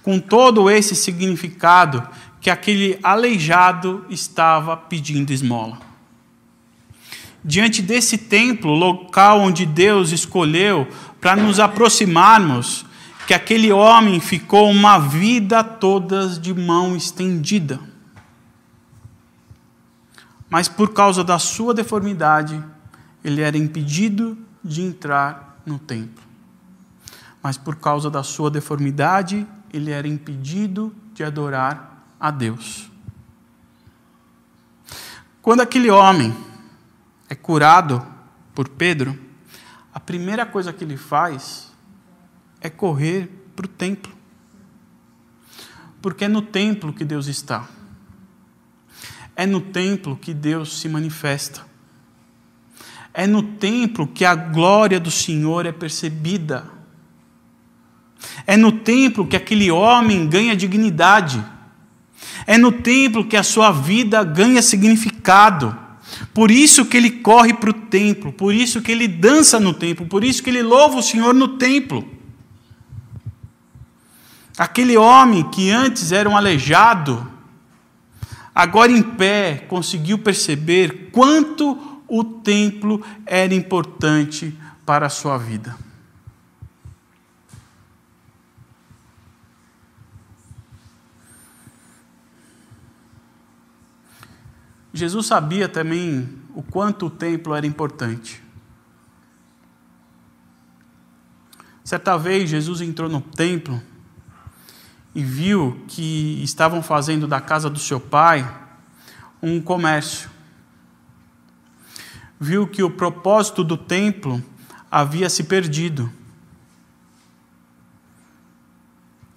com 0.02 0.18
todo 0.18 0.70
esse 0.70 0.96
significado, 0.96 2.02
que 2.40 2.48
aquele 2.48 2.98
aleijado 3.02 4.06
estava 4.08 4.78
pedindo 4.78 5.30
esmola. 5.30 5.78
Diante 7.44 7.82
desse 7.82 8.16
templo, 8.16 8.72
local 8.72 9.42
onde 9.42 9.66
Deus 9.66 10.10
escolheu 10.10 10.88
para 11.20 11.36
nos 11.36 11.60
aproximarmos, 11.60 12.86
que 13.26 13.34
aquele 13.34 13.72
homem 13.72 14.20
ficou 14.20 14.70
uma 14.70 14.98
vida 14.98 15.62
toda 15.62 16.28
de 16.28 16.52
mão 16.52 16.96
estendida. 16.96 17.78
Mas 20.50 20.68
por 20.68 20.92
causa 20.92 21.24
da 21.24 21.38
sua 21.38 21.72
deformidade, 21.72 22.62
ele 23.24 23.40
era 23.40 23.56
impedido 23.56 24.36
de 24.62 24.82
entrar 24.82 25.60
no 25.64 25.78
templo. 25.78 26.22
Mas 27.42 27.56
por 27.56 27.76
causa 27.76 28.10
da 28.10 28.22
sua 28.22 28.50
deformidade, 28.50 29.46
ele 29.72 29.90
era 29.90 30.06
impedido 30.06 30.94
de 31.14 31.24
adorar 31.24 32.06
a 32.20 32.30
Deus. 32.30 32.90
Quando 35.40 35.60
aquele 35.60 35.90
homem 35.90 36.36
é 37.28 37.34
curado 37.34 38.06
por 38.54 38.68
Pedro, 38.68 39.18
a 39.92 39.98
primeira 39.98 40.44
coisa 40.44 40.72
que 40.72 40.84
ele 40.84 40.96
faz 40.96 41.71
é 42.62 42.70
correr 42.70 43.28
para 43.56 43.66
o 43.66 43.68
templo. 43.68 44.12
Porque 46.00 46.24
é 46.24 46.28
no 46.28 46.40
templo 46.40 46.92
que 46.92 47.04
Deus 47.04 47.26
está. 47.26 47.68
É 49.34 49.44
no 49.44 49.60
templo 49.60 50.16
que 50.16 50.32
Deus 50.32 50.80
se 50.80 50.88
manifesta. 50.88 51.66
É 53.12 53.26
no 53.26 53.42
templo 53.42 54.06
que 54.06 54.24
a 54.24 54.34
glória 54.34 54.98
do 54.98 55.10
Senhor 55.10 55.66
é 55.66 55.72
percebida. 55.72 56.70
É 58.46 58.56
no 58.56 58.72
templo 58.72 59.26
que 59.26 59.36
aquele 59.36 59.70
homem 59.70 60.28
ganha 60.28 60.56
dignidade. 60.56 61.44
É 62.46 62.56
no 62.56 62.72
templo 62.72 63.26
que 63.26 63.36
a 63.36 63.42
sua 63.42 63.72
vida 63.72 64.22
ganha 64.22 64.62
significado. 64.62 65.76
Por 66.32 66.50
isso 66.50 66.86
que 66.86 66.96
ele 66.96 67.10
corre 67.10 67.54
para 67.54 67.70
o 67.70 67.74
templo, 67.74 68.32
por 68.32 68.54
isso 68.54 68.82
que 68.82 68.92
ele 68.92 69.08
dança 69.08 69.58
no 69.58 69.72
templo, 69.72 70.06
por 70.06 70.22
isso 70.22 70.42
que 70.42 70.50
ele 70.50 70.62
louva 70.62 70.98
o 70.98 71.02
Senhor 71.02 71.34
no 71.34 71.56
templo. 71.56 72.21
Aquele 74.56 74.96
homem 74.96 75.48
que 75.50 75.70
antes 75.70 76.12
era 76.12 76.28
um 76.28 76.36
aleijado, 76.36 77.26
agora 78.54 78.92
em 78.92 79.02
pé, 79.02 79.64
conseguiu 79.68 80.18
perceber 80.18 81.10
quanto 81.10 82.04
o 82.06 82.22
templo 82.22 83.02
era 83.24 83.54
importante 83.54 84.56
para 84.84 85.06
a 85.06 85.10
sua 85.10 85.38
vida. 85.38 85.74
Jesus 94.92 95.24
sabia 95.26 95.66
também 95.70 96.28
o 96.54 96.62
quanto 96.62 97.06
o 97.06 97.10
templo 97.10 97.54
era 97.54 97.66
importante. 97.66 98.42
Certa 101.82 102.18
vez, 102.18 102.50
Jesus 102.50 102.82
entrou 102.82 103.08
no 103.08 103.22
templo 103.22 103.82
e 105.14 105.22
viu 105.22 105.84
que 105.88 106.42
estavam 106.42 106.82
fazendo 106.82 107.26
da 107.26 107.40
casa 107.40 107.68
do 107.68 107.78
seu 107.78 108.00
pai 108.00 108.60
um 109.42 109.60
comércio. 109.60 110.30
Viu 112.40 112.66
que 112.66 112.82
o 112.82 112.90
propósito 112.90 113.62
do 113.62 113.76
templo 113.76 114.42
havia 114.90 115.28
se 115.28 115.44
perdido. 115.44 116.10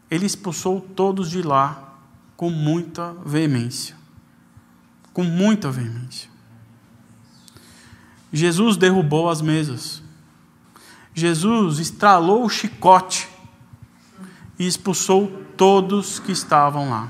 Ele 0.10 0.26
expulsou 0.26 0.80
todos 0.80 1.30
de 1.30 1.42
lá 1.42 1.96
com 2.38 2.50
muita 2.50 3.14
veemência. 3.26 3.96
Com 5.14 5.24
muita 5.24 5.70
veemência. 5.72 6.30
Jesus 8.32 8.78
derrubou 8.78 9.30
as 9.30 9.42
mesas. 9.42 10.02
Jesus 11.14 11.80
estralou 11.80 12.44
o 12.44 12.50
chicote 12.50 13.28
e 14.60 14.68
expulsou 14.68 15.45
todos 15.58 16.20
que 16.20 16.32
estavam 16.32 16.90
lá. 16.90 17.10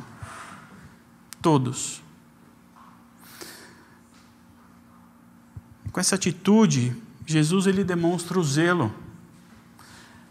Todos. 1.41 2.01
Com 5.91 5.99
essa 5.99 6.15
atitude, 6.15 6.95
Jesus 7.25 7.67
ele 7.67 7.83
demonstra 7.83 8.39
o 8.39 8.43
zelo. 8.43 8.93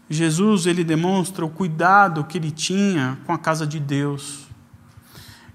Jesus 0.09 0.65
ele 0.67 0.83
demonstra 0.83 1.43
o 1.43 1.49
cuidado 1.49 2.23
que 2.23 2.37
ele 2.37 2.51
tinha 2.51 3.17
com 3.25 3.33
a 3.33 3.37
casa 3.37 3.65
de 3.65 3.79
Deus. 3.79 4.45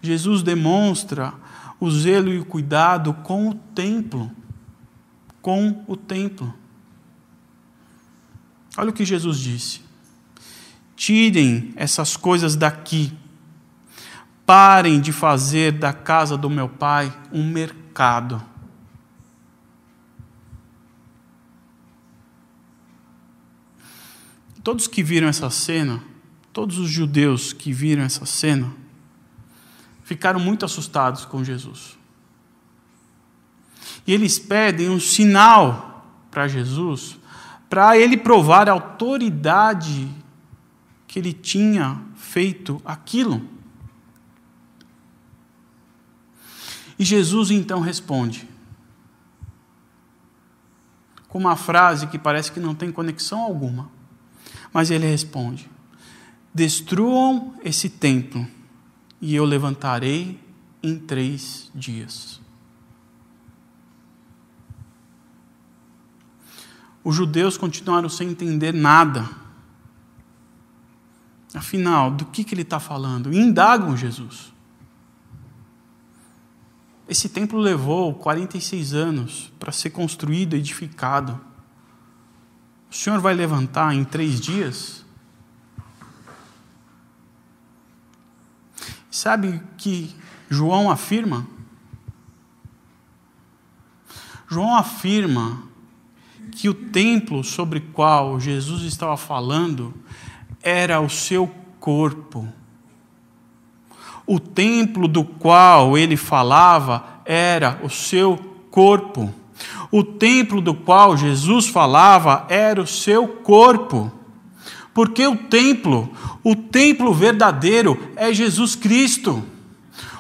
Jesus 0.03 0.43
demonstra 0.43 1.33
o 1.79 1.91
zelo 1.91 2.33
e 2.33 2.39
o 2.39 2.45
cuidado 2.45 3.15
com 3.15 3.49
o 3.49 3.55
templo. 3.55 4.31
Com 5.41 5.85
o 5.87 5.97
templo. 5.97 6.53
Olha 8.77 8.91
o 8.91 8.93
que 8.93 9.05
Jesus 9.05 9.39
disse. 9.39 9.90
Tirem 11.01 11.73
essas 11.77 12.15
coisas 12.15 12.55
daqui. 12.55 13.11
Parem 14.45 15.01
de 15.01 15.13
fazer 15.13 15.73
da 15.73 15.95
casa 15.95 16.37
do 16.37 16.51
meu 16.51 16.69
pai 16.69 17.11
um 17.33 17.43
mercado. 17.43 18.45
Todos 24.63 24.87
que 24.87 25.03
viram 25.03 25.27
essa 25.27 25.49
cena, 25.49 26.05
todos 26.53 26.77
os 26.77 26.91
judeus 26.91 27.55
que 27.55 27.73
viram 27.73 28.03
essa 28.03 28.27
cena, 28.27 28.71
ficaram 30.05 30.39
muito 30.39 30.67
assustados 30.67 31.25
com 31.25 31.43
Jesus. 31.43 31.99
E 34.07 34.13
eles 34.13 34.39
pedem 34.39 34.91
um 34.91 35.01
sinal 35.01 36.05
para 36.31 36.47
Jesus, 36.47 37.17
para 37.71 37.97
ele 37.97 38.19
provar 38.19 38.69
a 38.69 38.73
autoridade 38.73 40.20
que 41.11 41.19
ele 41.19 41.33
tinha 41.33 42.01
feito 42.15 42.81
aquilo. 42.85 43.43
E 46.97 47.05
Jesus 47.05 47.51
então 47.51 47.81
responde, 47.81 48.49
com 51.27 51.37
uma 51.37 51.57
frase 51.57 52.07
que 52.07 52.17
parece 52.17 52.53
que 52.53 52.61
não 52.61 52.77
tem 52.77 52.93
conexão 52.93 53.41
alguma, 53.41 53.91
mas 54.73 54.93
ele 54.93 55.05
responde: 55.05 55.69
Destruam 56.55 57.57
esse 57.65 57.89
templo, 57.91 58.47
e 59.21 59.35
eu 59.35 59.45
levantarei 59.45 60.41
em 60.81 60.97
três 60.97 61.73
dias. 61.75 62.41
Os 67.03 67.17
judeus 67.17 67.57
continuaram 67.57 68.09
sem 68.09 68.29
entender 68.29 68.73
nada 68.73 69.50
Afinal, 71.55 72.11
do 72.11 72.25
que, 72.27 72.45
que 72.45 72.55
ele 72.55 72.63
está 72.63 72.79
falando? 72.79 73.33
Indagam 73.33 73.97
Jesus. 73.97 74.53
Esse 77.09 77.29
templo 77.29 77.59
levou 77.59 78.15
46 78.15 78.95
anos 78.95 79.53
para 79.59 79.73
ser 79.73 79.91
construído, 79.91 80.55
edificado. 80.55 81.41
O 82.89 82.95
Senhor 82.95 83.19
vai 83.21 83.35
levantar 83.35 83.95
em 83.95 84.05
três 84.05 84.41
dias? 84.41 85.05
Sabe 89.11 89.61
que 89.77 90.15
João 90.49 90.89
afirma? 90.89 91.47
João 94.49 94.77
afirma 94.77 95.65
que 96.53 96.69
o 96.69 96.75
templo 96.75 97.43
sobre 97.43 97.81
o 97.81 97.93
qual 97.93 98.39
Jesus 98.39 98.83
estava 98.83 99.17
falando 99.17 99.95
era 100.63 101.01
o 101.01 101.09
seu 101.09 101.51
corpo. 101.79 102.47
O 104.27 104.39
templo 104.39 105.09
do 105.09 105.25
qual 105.25 105.97
ele 105.97 106.17
falava 106.17 107.05
era 107.25 107.81
o 107.83 107.91
seu 107.91 108.37
corpo. 108.71 109.33
O 109.91 110.05
templo 110.05 110.61
do 110.61 110.75
qual 110.75 111.17
Jesus 111.17 111.67
falava 111.67 112.47
era 112.49 112.81
o 112.81 112.87
seu 112.87 113.27
corpo. 113.27 114.13
Porque 114.95 115.27
o 115.27 115.37
templo, 115.37 116.09
o 116.45 116.55
templo 116.55 117.13
verdadeiro 117.13 117.99
é 118.15 118.33
Jesus 118.33 118.75
Cristo. 118.75 119.43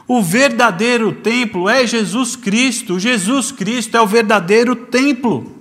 O 0.09 0.23
verdadeiro 0.23 1.13
templo 1.13 1.69
é 1.69 1.87
Jesus 1.87 2.35
Cristo. 2.35 2.99
Jesus 2.99 3.53
Cristo 3.53 3.97
é 3.97 4.01
o 4.01 4.07
verdadeiro 4.07 4.75
templo. 4.75 5.60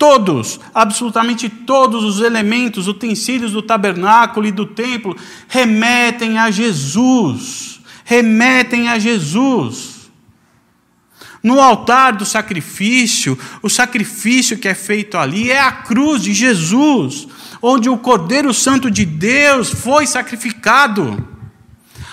Todos, 0.00 0.58
absolutamente 0.74 1.50
todos 1.50 2.02
os 2.02 2.22
elementos, 2.22 2.88
utensílios 2.88 3.52
do 3.52 3.60
tabernáculo 3.60 4.46
e 4.46 4.50
do 4.50 4.64
templo 4.64 5.14
remetem 5.46 6.38
a 6.38 6.50
Jesus. 6.50 7.82
Remetem 8.02 8.88
a 8.88 8.98
Jesus. 8.98 10.10
No 11.42 11.60
altar 11.60 12.14
do 12.14 12.24
sacrifício, 12.24 13.38
o 13.60 13.68
sacrifício 13.68 14.56
que 14.56 14.68
é 14.68 14.74
feito 14.74 15.18
ali 15.18 15.50
é 15.50 15.60
a 15.60 15.70
cruz 15.70 16.22
de 16.22 16.32
Jesus, 16.32 17.28
onde 17.60 17.90
o 17.90 17.98
Cordeiro 17.98 18.54
Santo 18.54 18.90
de 18.90 19.04
Deus 19.04 19.68
foi 19.68 20.06
sacrificado. 20.06 21.39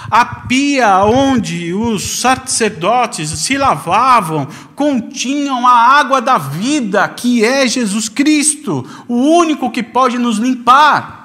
A 0.09 0.23
pia 0.23 1.03
onde 1.03 1.73
os 1.73 2.19
sacerdotes 2.21 3.29
se 3.29 3.57
lavavam 3.57 4.47
continham 4.73 5.67
a 5.67 5.73
água 5.73 6.21
da 6.21 6.37
vida, 6.37 7.07
que 7.09 7.43
é 7.43 7.67
Jesus 7.67 8.07
Cristo, 8.07 8.85
o 9.07 9.15
único 9.15 9.69
que 9.69 9.83
pode 9.83 10.17
nos 10.17 10.37
limpar. 10.37 11.17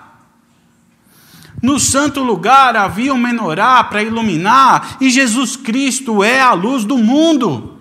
No 1.63 1.79
santo 1.79 2.25
lugar 2.25 2.77
havia 2.77 3.15
um 3.15 3.19
menorá 3.19 3.85
para 3.85 4.03
iluminar, 4.03 4.97
e 5.01 5.11
Jesus 5.11 5.55
Cristo 5.55 6.25
é 6.25 6.41
a 6.41 6.53
luz 6.53 6.85
do 6.85 6.99
mundo. 6.99 7.79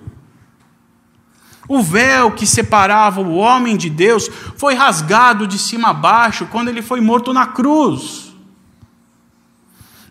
O 1.68 1.82
véu 1.82 2.32
que 2.32 2.46
separava 2.46 3.22
o 3.22 3.36
homem 3.36 3.76
de 3.76 3.90
Deus 3.90 4.30
foi 4.56 4.76
rasgado 4.76 5.48
de 5.48 5.58
cima 5.58 5.90
a 5.90 5.94
baixo 5.94 6.46
quando 6.52 6.68
ele 6.68 6.82
foi 6.84 7.02
morto 7.02 7.34
na 7.34 7.48
cruz 7.48 8.31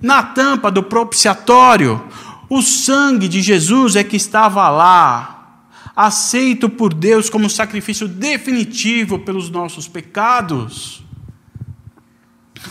na 0.01 0.23
tampa 0.23 0.71
do 0.71 0.83
propiciatório, 0.83 2.03
o 2.49 2.63
sangue 2.63 3.29
de 3.29 3.41
Jesus 3.43 3.97
é 3.97 4.03
que 4.03 4.17
estava 4.17 4.69
lá, 4.69 5.63
aceito 5.95 6.69
por 6.69 6.93
Deus 6.93 7.29
como 7.29 7.51
sacrifício 7.51 8.09
definitivo 8.09 9.19
pelos 9.19 9.51
nossos 9.51 9.87
pecados. 9.87 11.03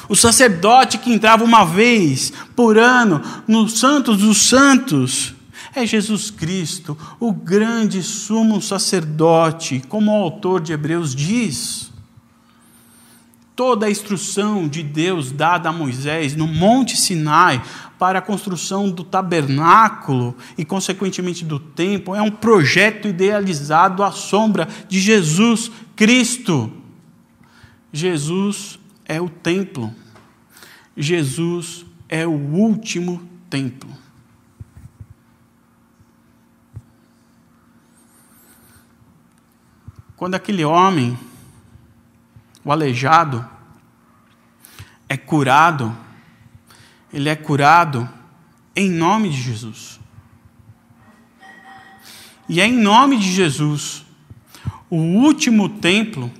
O 0.07 0.15
sacerdote 0.15 0.97
que 0.97 1.11
entrava 1.11 1.43
uma 1.43 1.63
vez 1.63 2.33
por 2.55 2.77
ano 2.77 3.21
no 3.47 3.69
Santos 3.69 4.17
dos 4.17 4.41
Santos 4.41 5.33
é 5.75 5.85
Jesus 5.85 6.31
Cristo, 6.31 6.97
o 7.19 7.31
grande 7.31 8.01
sumo 8.01 8.61
sacerdote, 8.61 9.83
como 9.87 10.11
o 10.11 10.23
autor 10.23 10.59
de 10.59 10.73
Hebreus 10.73 11.15
diz 11.15 11.88
toda 13.59 13.87
a 13.87 13.91
instrução 13.91 14.69
de 14.69 14.81
Deus 14.81 15.33
dada 15.33 15.67
a 15.67 15.73
Moisés 15.73 16.33
no 16.33 16.47
Monte 16.47 16.95
Sinai 16.95 17.61
para 17.99 18.19
a 18.19 18.21
construção 18.21 18.89
do 18.89 19.03
tabernáculo 19.03 20.33
e, 20.57 20.63
consequentemente, 20.63 21.43
do 21.43 21.59
templo, 21.59 22.15
é 22.15 22.21
um 22.21 22.31
projeto 22.31 23.09
idealizado 23.09 24.01
à 24.01 24.13
sombra 24.13 24.65
de 24.87 24.97
Jesus 25.01 25.69
Cristo. 25.93 26.71
Jesus 27.91 28.79
é 29.03 29.19
o 29.19 29.27
templo. 29.27 29.93
Jesus 30.95 31.85
é 32.07 32.25
o 32.25 32.31
último 32.31 33.21
templo. 33.49 33.89
Quando 40.15 40.35
aquele 40.35 40.63
homem 40.63 41.19
o 42.63 42.71
aleijado 42.71 43.47
é 45.07 45.17
curado, 45.17 45.95
ele 47.11 47.29
é 47.29 47.35
curado 47.35 48.07
em 48.75 48.89
nome 48.89 49.29
de 49.29 49.41
Jesus. 49.41 49.99
E 52.47 52.59
é 52.59 52.65
em 52.65 52.73
nome 52.73 53.17
de 53.17 53.31
Jesus, 53.31 54.05
o 54.89 54.97
último 54.97 55.69
templo, 55.69 56.31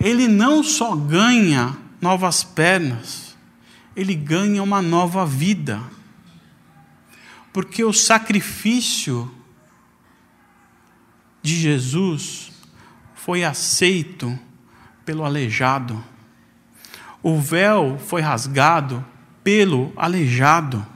ele 0.00 0.26
não 0.26 0.62
só 0.62 0.94
ganha 0.96 1.76
novas 2.00 2.42
pernas, 2.42 3.36
ele 3.94 4.14
ganha 4.14 4.62
uma 4.62 4.82
nova 4.82 5.24
vida. 5.24 5.80
Porque 7.52 7.84
o 7.84 7.92
sacrifício 7.92 9.32
de 11.42 11.56
Jesus 11.56 12.52
foi 13.14 13.44
aceito 13.44 14.38
pelo 15.08 15.24
aleijado. 15.24 16.04
O 17.22 17.40
véu 17.40 17.98
foi 17.98 18.20
rasgado 18.20 19.02
pelo 19.42 19.90
aleijado. 19.96 20.86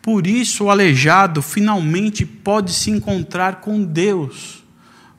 Por 0.00 0.26
isso, 0.26 0.64
o 0.64 0.70
aleijado 0.70 1.42
finalmente 1.42 2.24
pode 2.24 2.72
se 2.72 2.90
encontrar 2.90 3.56
com 3.56 3.84
Deus 3.84 4.64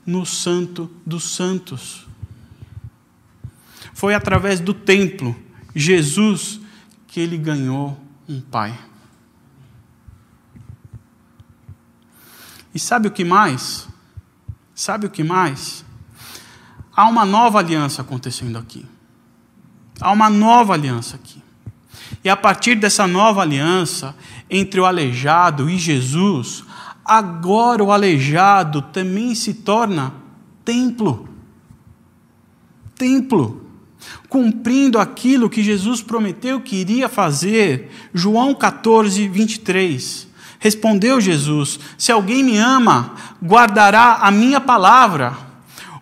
no 0.03 0.25
Santo 0.25 0.89
dos 1.05 1.35
Santos. 1.35 2.07
Foi 3.93 4.15
através 4.15 4.59
do 4.59 4.73
templo, 4.73 5.35
Jesus, 5.75 6.59
que 7.05 7.19
ele 7.19 7.37
ganhou 7.37 7.95
um 8.27 8.41
Pai. 8.41 8.75
E 12.73 12.79
sabe 12.79 13.09
o 13.09 13.11
que 13.11 13.23
mais? 13.23 13.87
Sabe 14.73 15.05
o 15.05 15.09
que 15.11 15.23
mais? 15.23 15.85
Há 16.95 17.07
uma 17.07 17.25
nova 17.25 17.59
aliança 17.59 18.01
acontecendo 18.01 18.57
aqui. 18.57 18.85
Há 19.99 20.11
uma 20.11 20.29
nova 20.29 20.73
aliança 20.73 21.15
aqui. 21.15 21.41
E 22.23 22.29
a 22.29 22.35
partir 22.35 22.75
dessa 22.75 23.07
nova 23.07 23.41
aliança 23.41 24.15
entre 24.49 24.79
o 24.79 24.85
aleijado 24.85 25.69
e 25.69 25.77
Jesus, 25.77 26.63
agora 27.03 27.83
o 27.83 27.91
aleijado 27.91 28.81
também 28.81 29.35
se 29.35 29.53
torna 29.53 30.13
templo. 30.63 31.27
Templo. 32.95 33.61
Cumprindo 34.27 34.99
aquilo 34.99 35.49
que 35.49 35.63
Jesus 35.63 36.01
prometeu 36.01 36.59
que 36.59 36.75
iria 36.75 37.07
fazer. 37.07 37.91
João 38.13 38.53
14, 38.53 39.27
23. 39.27 40.27
Respondeu 40.59 41.19
Jesus: 41.21 41.79
Se 41.97 42.11
alguém 42.11 42.43
me 42.43 42.57
ama, 42.57 43.13
guardará 43.41 44.19
a 44.21 44.31
minha 44.31 44.59
palavra 44.59 45.52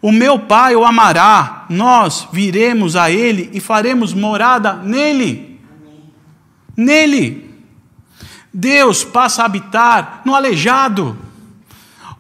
o 0.02 0.12
meu 0.12 0.40
Pai 0.40 0.76
o 0.76 0.84
amará, 0.84 1.66
nós 1.70 2.28
viremos 2.32 2.96
a 2.96 3.12
Ele 3.12 3.50
e 3.54 3.60
faremos 3.60 4.14
morada 4.14 4.74
nele. 4.74 5.60
Nele. 6.76 7.52
Deus 8.52 9.04
passa 9.04 9.44
a 9.44 9.46
habitar 9.46 10.22
no 10.26 10.34
aleijado, 10.34 11.18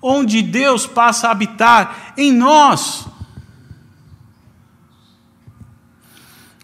onde 0.01 0.41
Deus 0.41 0.85
passa 0.85 1.27
a 1.27 1.31
habitar 1.31 2.13
em 2.15 2.31
nós. 2.31 3.07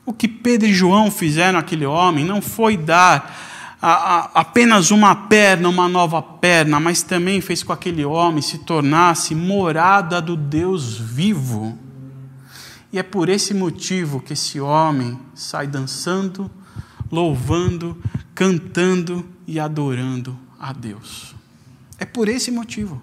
O 0.06 0.14
que 0.14 0.28
Pedro 0.28 0.70
e 0.70 0.74
João 0.74 1.12
fizeram 1.12 1.60
àquele 1.60 1.86
homem 1.86 2.24
não 2.24 2.42
foi 2.42 2.78
dar 2.78 3.47
a, 3.82 3.92
a, 3.92 4.42
apenas 4.42 4.90
uma 4.90 5.16
perna, 5.16 5.70
uma 5.70 5.88
nova 5.88 6.22
perna, 6.22 6.80
mas 6.80 7.04
também 7.04 7.42
fez 7.42 7.62
com 7.62 7.68
que 7.68 7.90
aquele 7.90 8.04
homem 8.04 8.42
se 8.42 8.60
tornasse 8.60 9.36
morada 9.36 10.22
do 10.22 10.36
Deus 10.36 10.98
vivo. 10.98 11.78
E 12.92 12.98
é 12.98 13.04
por 13.04 13.30
esse 13.30 13.54
motivo 13.54 14.20
que 14.20 14.34
esse 14.34 14.60
homem 14.60 15.20
sai 15.36 15.68
dançando, 15.68 16.50
louvando, 17.12 18.02
cantando 18.34 19.28
e 19.46 19.60
adorando 19.60 20.38
a 20.60 20.74
Deus. 20.74 21.36
É 22.00 22.06
por 22.06 22.28
esse 22.28 22.50
motivo. 22.50 23.02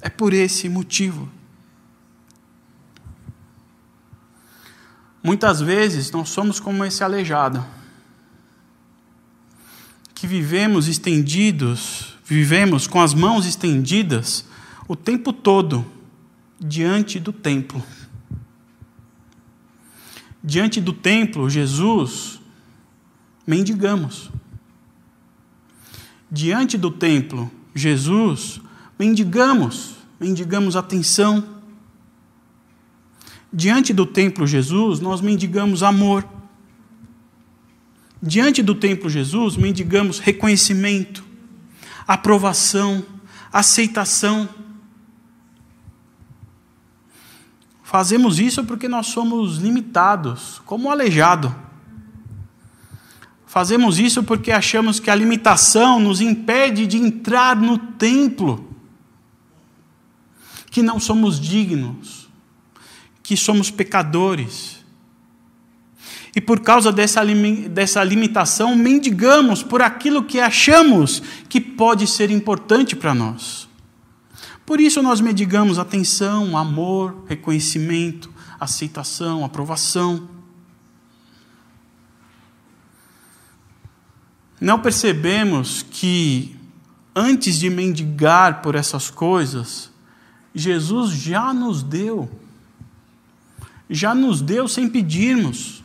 É 0.00 0.08
por 0.08 0.32
esse 0.34 0.68
motivo. 0.68 1.28
Muitas 5.22 5.60
vezes 5.60 6.10
nós 6.10 6.28
somos 6.28 6.60
como 6.60 6.84
esse 6.84 7.02
aleijado 7.02 7.64
que 10.18 10.26
vivemos 10.26 10.88
estendidos, 10.88 12.16
vivemos 12.24 12.88
com 12.88 13.00
as 13.00 13.14
mãos 13.14 13.46
estendidas 13.46 14.44
o 14.88 14.96
tempo 14.96 15.32
todo 15.32 15.86
diante 16.58 17.20
do 17.20 17.32
templo. 17.32 17.80
Diante 20.42 20.80
do 20.80 20.92
templo, 20.92 21.48
Jesus, 21.48 22.40
mendigamos. 23.46 24.28
Diante 26.28 26.76
do 26.76 26.90
templo, 26.90 27.48
Jesus, 27.72 28.60
mendigamos, 28.98 29.98
mendigamos 30.18 30.74
atenção. 30.74 31.46
Diante 33.52 33.94
do 33.94 34.04
templo, 34.04 34.48
Jesus, 34.48 34.98
nós 34.98 35.20
mendigamos 35.20 35.84
amor. 35.84 36.37
Diante 38.22 38.62
do 38.62 38.74
templo 38.74 39.08
Jesus, 39.08 39.56
mendigamos 39.56 40.18
reconhecimento, 40.18 41.24
aprovação, 42.06 43.04
aceitação. 43.52 44.48
Fazemos 47.84 48.38
isso 48.38 48.64
porque 48.64 48.88
nós 48.88 49.06
somos 49.06 49.58
limitados, 49.58 50.60
como 50.64 50.88
o 50.88 50.90
aleijado. 50.90 51.54
Fazemos 53.46 53.98
isso 53.98 54.22
porque 54.22 54.52
achamos 54.52 55.00
que 55.00 55.10
a 55.10 55.14
limitação 55.14 55.98
nos 55.98 56.20
impede 56.20 56.86
de 56.86 56.98
entrar 56.98 57.56
no 57.56 57.78
templo. 57.78 58.66
que 60.70 60.82
não 60.82 61.00
somos 61.00 61.40
dignos, 61.40 62.28
que 63.22 63.36
somos 63.38 63.70
pecadores. 63.70 64.77
E 66.34 66.40
por 66.40 66.60
causa 66.60 66.92
dessa, 66.92 67.22
dessa 67.70 68.04
limitação, 68.04 68.76
mendigamos 68.76 69.62
por 69.62 69.82
aquilo 69.82 70.22
que 70.22 70.40
achamos 70.40 71.22
que 71.48 71.60
pode 71.60 72.06
ser 72.06 72.30
importante 72.30 72.94
para 72.94 73.14
nós. 73.14 73.68
Por 74.64 74.80
isso 74.80 75.02
nós 75.02 75.20
mendigamos 75.20 75.78
atenção, 75.78 76.56
amor, 76.56 77.24
reconhecimento, 77.26 78.30
aceitação, 78.60 79.44
aprovação. 79.44 80.28
Não 84.60 84.78
percebemos 84.80 85.82
que 85.90 86.54
antes 87.14 87.58
de 87.58 87.70
mendigar 87.70 88.60
por 88.60 88.74
essas 88.74 89.08
coisas, 89.08 89.90
Jesus 90.54 91.12
já 91.12 91.54
nos 91.54 91.82
deu. 91.82 92.28
Já 93.88 94.14
nos 94.14 94.42
deu 94.42 94.68
sem 94.68 94.88
pedirmos. 94.88 95.82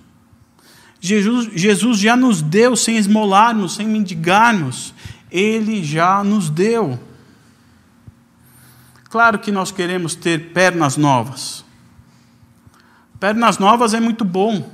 Jesus, 1.06 1.50
Jesus 1.54 2.00
já 2.00 2.16
nos 2.16 2.42
deu 2.42 2.78
sem 2.78 2.96
esmolarmos, 2.96 3.76
sem 3.76 3.86
mendigarmos. 3.86 4.94
Ele 5.30 5.84
já 5.84 6.24
nos 6.24 6.50
deu. 6.50 6.98
Claro 9.10 9.38
que 9.38 9.52
nós 9.52 9.70
queremos 9.70 10.16
ter 10.16 10.54
pernas 10.54 10.96
novas. 10.96 11.66
Pernas 13.20 13.58
novas 13.58 13.94
é 13.94 14.00
muito 14.00 14.24
bom. 14.24 14.72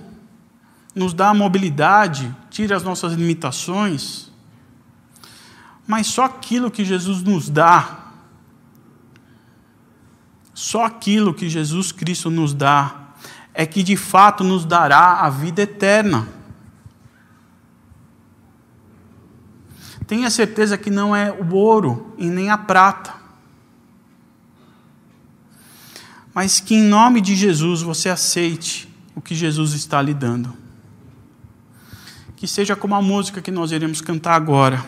Nos 0.94 1.16
dá 1.16 1.34
mobilidade, 1.34 2.32
tira 2.52 2.78
as 2.78 2.84
nossas 2.84 3.14
limitações. 3.14 4.32
Mas 5.88 6.06
só 6.06 6.26
aquilo 6.26 6.70
que 6.70 6.86
Jesus 6.86 7.24
nos 7.24 7.50
dá, 7.50 8.12
só 10.54 10.86
aquilo 10.86 11.34
que 11.34 11.50
Jesus 11.50 11.92
Cristo 11.92 12.30
nos 12.30 12.54
dá, 12.54 13.09
é 13.60 13.66
que 13.66 13.84
de 13.84 13.98
fato 13.98 14.42
nos 14.42 14.64
dará 14.64 15.20
a 15.20 15.30
vida 15.30 15.64
eterna. 15.64 16.26
Tenha 20.08 20.30
certeza 20.30 20.78
que 20.78 20.90
não 20.90 21.14
é 21.14 21.30
o 21.30 21.54
ouro 21.54 22.16
e 22.18 22.30
nem 22.30 22.50
a 22.50 22.58
prata, 22.58 23.14
mas 26.34 26.62
que 26.62 26.74
em 26.74 26.84
nome 26.84 27.20
de 27.20 27.36
Jesus 27.36 27.82
você 27.82 28.08
aceite 28.08 28.88
o 29.14 29.20
que 29.20 29.36
Jesus 29.36 29.74
está 29.74 30.02
lhe 30.02 30.14
dando. 30.14 30.56
Que 32.38 32.48
seja 32.48 32.78
como 32.78 32.96
a 32.96 33.02
música 33.02 33.42
que 33.42 33.52
nós 33.52 33.74
iremos 33.74 34.00
cantar 34.00 34.36
agora. 34.36 34.86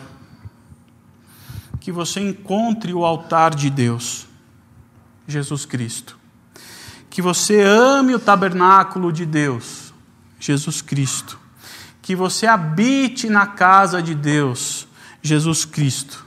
Que 1.78 1.92
você 1.92 2.20
encontre 2.20 2.94
o 2.94 3.04
altar 3.04 3.54
de 3.54 3.68
Deus, 3.68 4.26
Jesus 5.28 5.66
Cristo. 5.66 6.21
Que 7.12 7.20
você 7.20 7.60
ame 7.60 8.14
o 8.14 8.18
tabernáculo 8.18 9.12
de 9.12 9.26
Deus, 9.26 9.92
Jesus 10.40 10.80
Cristo. 10.80 11.38
Que 12.00 12.16
você 12.16 12.46
habite 12.46 13.28
na 13.28 13.46
casa 13.46 14.02
de 14.02 14.14
Deus, 14.14 14.88
Jesus 15.20 15.66
Cristo. 15.66 16.24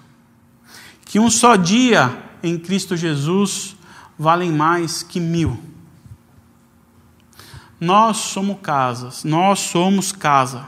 Que 1.03 1.19
um 1.19 1.27
só 1.31 1.55
dia 1.55 2.15
em 2.43 2.55
Cristo 2.59 2.95
Jesus 2.95 3.75
valem 4.15 4.51
mais 4.51 5.01
que 5.01 5.19
mil. 5.19 5.59
Nós 7.79 8.17
somos 8.17 8.59
casas, 8.61 9.23
nós 9.23 9.57
somos 9.57 10.11
casa 10.11 10.67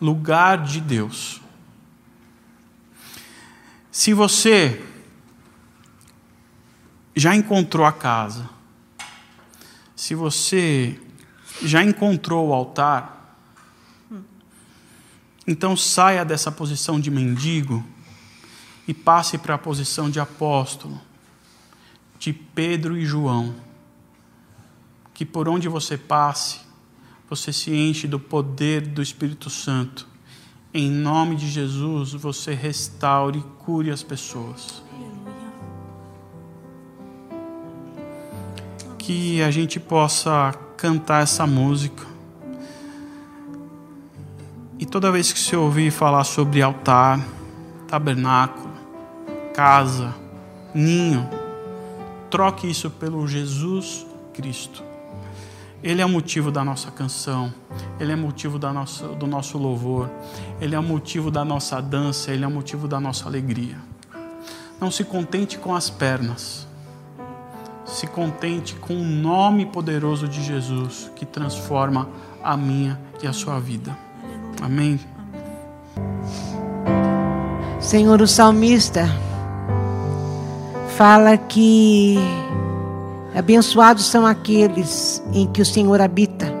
lugar 0.00 0.62
de 0.62 0.80
Deus. 0.80 1.40
Se 3.90 4.14
você 4.14 4.80
já 7.16 7.34
encontrou 7.34 7.84
a 7.84 7.92
casa, 7.92 8.51
se 10.02 10.16
você 10.16 11.00
já 11.62 11.80
encontrou 11.80 12.48
o 12.48 12.52
altar, 12.52 13.38
então 15.46 15.76
saia 15.76 16.24
dessa 16.24 16.50
posição 16.50 16.98
de 16.98 17.08
mendigo 17.08 17.86
e 18.88 18.92
passe 18.92 19.38
para 19.38 19.54
a 19.54 19.58
posição 19.58 20.10
de 20.10 20.18
apóstolo, 20.18 21.00
de 22.18 22.32
Pedro 22.32 22.98
e 22.98 23.06
João. 23.06 23.54
Que 25.14 25.24
por 25.24 25.48
onde 25.48 25.68
você 25.68 25.96
passe, 25.96 26.58
você 27.30 27.52
se 27.52 27.72
enche 27.72 28.08
do 28.08 28.18
poder 28.18 28.84
do 28.84 29.00
Espírito 29.00 29.48
Santo. 29.48 30.08
Em 30.74 30.90
nome 30.90 31.36
de 31.36 31.48
Jesus, 31.48 32.12
você 32.12 32.54
restaure 32.54 33.38
e 33.38 33.64
cure 33.64 33.92
as 33.92 34.02
pessoas. 34.02 34.82
Que 39.04 39.42
a 39.42 39.50
gente 39.50 39.80
possa 39.80 40.54
cantar 40.76 41.24
essa 41.24 41.44
música. 41.44 42.06
E 44.78 44.86
toda 44.86 45.10
vez 45.10 45.32
que 45.32 45.40
você 45.40 45.56
ouvir 45.56 45.90
falar 45.90 46.22
sobre 46.22 46.62
altar, 46.62 47.20
tabernáculo, 47.88 48.70
casa, 49.52 50.14
ninho, 50.72 51.28
troque 52.30 52.70
isso 52.70 52.90
pelo 52.90 53.26
Jesus 53.26 54.06
Cristo. 54.32 54.84
Ele 55.82 56.00
é 56.00 56.06
o 56.06 56.08
motivo 56.08 56.52
da 56.52 56.64
nossa 56.64 56.88
canção, 56.92 57.52
Ele 57.98 58.12
é 58.12 58.16
motivo 58.16 58.56
da 58.56 58.72
nossa, 58.72 59.08
do 59.08 59.26
nosso 59.26 59.58
louvor, 59.58 60.08
Ele 60.60 60.76
é 60.76 60.78
o 60.78 60.82
motivo 60.82 61.28
da 61.28 61.44
nossa 61.44 61.82
dança, 61.82 62.30
Ele 62.30 62.44
é 62.44 62.46
o 62.46 62.50
motivo 62.52 62.86
da 62.86 63.00
nossa 63.00 63.28
alegria. 63.28 63.76
Não 64.80 64.92
se 64.92 65.02
contente 65.02 65.58
com 65.58 65.74
as 65.74 65.90
pernas, 65.90 66.68
se 67.92 68.06
contente 68.06 68.74
com 68.74 68.94
o 68.94 69.04
nome 69.04 69.66
poderoso 69.66 70.26
de 70.26 70.42
Jesus 70.42 71.10
que 71.14 71.26
transforma 71.26 72.08
a 72.42 72.56
minha 72.56 72.98
e 73.22 73.26
a 73.26 73.32
sua 73.32 73.60
vida. 73.60 73.96
Amém. 74.60 74.98
Senhor, 77.78 78.20
o 78.22 78.26
salmista 78.26 79.06
fala 80.96 81.36
que 81.36 82.18
Abençoados 83.34 84.06
são 84.06 84.26
aqueles 84.26 85.22
em 85.32 85.46
que 85.46 85.62
o 85.62 85.66
Senhor 85.66 86.00
habita 86.02 86.52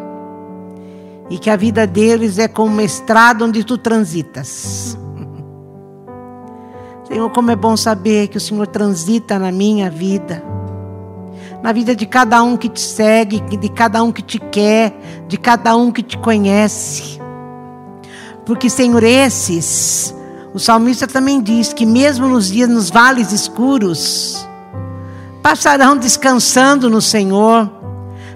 e 1.28 1.38
que 1.38 1.50
a 1.50 1.56
vida 1.56 1.86
deles 1.86 2.38
é 2.38 2.48
como 2.48 2.72
uma 2.72 2.82
estrada 2.82 3.44
onde 3.44 3.62
tu 3.62 3.76
transitas. 3.76 4.98
Senhor, 7.06 7.28
como 7.30 7.50
é 7.50 7.56
bom 7.56 7.76
saber 7.76 8.28
que 8.28 8.38
o 8.38 8.40
Senhor 8.40 8.66
transita 8.66 9.38
na 9.38 9.52
minha 9.52 9.90
vida, 9.90 10.42
na 11.62 11.72
vida 11.72 11.94
de 11.94 12.06
cada 12.06 12.42
um 12.42 12.56
que 12.56 12.68
te 12.68 12.80
segue, 12.80 13.40
de 13.40 13.68
cada 13.68 14.02
um 14.02 14.10
que 14.10 14.22
te 14.22 14.38
quer, 14.38 14.92
de 15.28 15.38
cada 15.38 15.76
um 15.76 15.92
que 15.92 16.02
te 16.02 16.18
conhece. 16.18 17.20
Porque, 18.44 18.68
Senhor, 18.68 19.02
esses, 19.04 20.14
o 20.52 20.58
salmista 20.58 21.06
também 21.06 21.40
diz 21.40 21.72
que 21.72 21.86
mesmo 21.86 22.28
nos 22.28 22.50
dias 22.50 22.68
nos 22.68 22.90
vales 22.90 23.30
escuros, 23.30 24.46
passarão 25.40 25.96
descansando 25.96 26.90
no 26.90 27.00
Senhor, 27.00 27.70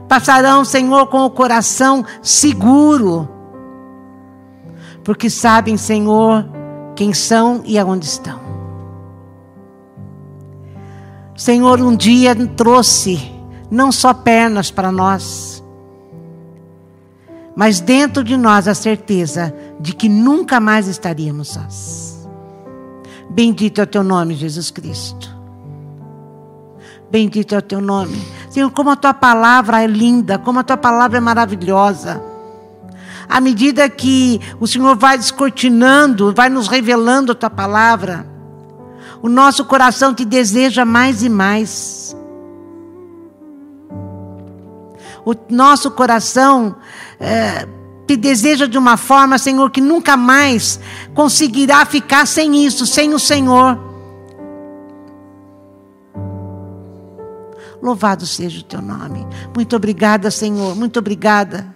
passarão, 0.09 0.65
Senhor, 0.65 1.09
com 1.09 1.25
o 1.25 1.31
coração 1.31 2.05
seguro, 2.23 3.29
porque 5.03 5.29
sabem, 5.29 5.77
Senhor, 5.77 6.49
quem 6.95 7.13
são 7.13 7.63
e 7.65 7.77
aonde 7.77 8.07
estão. 8.07 8.46
Senhor, 11.37 11.81
um 11.81 11.95
dia 11.95 12.35
trouxe 12.57 13.31
não 13.71 13.93
só 13.93 14.15
pernas 14.15 14.71
para 14.71 14.91
nós, 14.91 15.63
mas 17.55 17.81
dentro 17.81 18.23
de 18.23 18.37
nós 18.37 18.69
a 18.69 18.75
certeza 18.75 19.55
de 19.81 19.95
que 19.95 20.09
nunca 20.09 20.61
mais 20.61 20.89
estaríamos 20.89 21.49
sós. 21.49 22.29
Bendito 23.31 23.81
é 23.81 23.85
o 23.85 23.87
teu 23.87 24.03
nome, 24.03 24.35
Jesus 24.35 24.71
Cristo. 24.71 25.35
Bendito 27.11 27.55
é 27.55 27.59
o 27.59 27.63
teu 27.63 27.81
nome. 27.81 28.21
Senhor, 28.51 28.71
como 28.71 28.91
a 28.91 28.97
tua 28.97 29.15
palavra 29.15 29.83
é 29.83 29.87
linda, 29.87 30.39
como 30.39 30.59
a 30.59 30.63
tua 30.63 30.77
palavra 30.77 31.19
é 31.19 31.21
maravilhosa. 31.21 32.23
À 33.29 33.41
medida 33.41 33.89
que 33.89 34.41
o 34.61 34.67
Senhor 34.67 34.97
vai 34.97 35.19
descortinando, 35.19 36.33
vai 36.35 36.49
nos 36.49 36.69
revelando 36.69 37.33
a 37.33 37.35
tua 37.35 37.51
palavra, 37.51 38.27
o 39.23 39.29
nosso 39.29 39.65
coração 39.65 40.15
te 40.15 40.25
deseja 40.25 40.85
mais 40.85 41.23
e 41.23 41.29
mais. 41.29 42.17
O 45.25 45.35
nosso 45.51 45.91
coração 45.91 46.77
é, 47.19 47.67
te 48.07 48.17
deseja 48.17 48.67
de 48.67 48.79
uma 48.79 48.97
forma, 48.97 49.39
Senhor, 49.39 49.71
que 49.71 49.81
nunca 49.81 50.17
mais 50.17 50.79
conseguirá 51.15 51.85
ficar 51.85 52.27
sem 52.27 52.65
isso, 52.65 52.87
sem 52.87 53.13
o 53.13 53.19
Senhor. 53.19 53.79
Louvado 57.83 58.27
seja 58.27 58.61
o 58.61 58.63
teu 58.63 58.81
nome. 58.81 59.27
Muito 59.55 59.77
obrigada, 59.77 60.31
Senhor. 60.31 60.75
Muito 60.77 60.99
obrigada. 60.99 61.75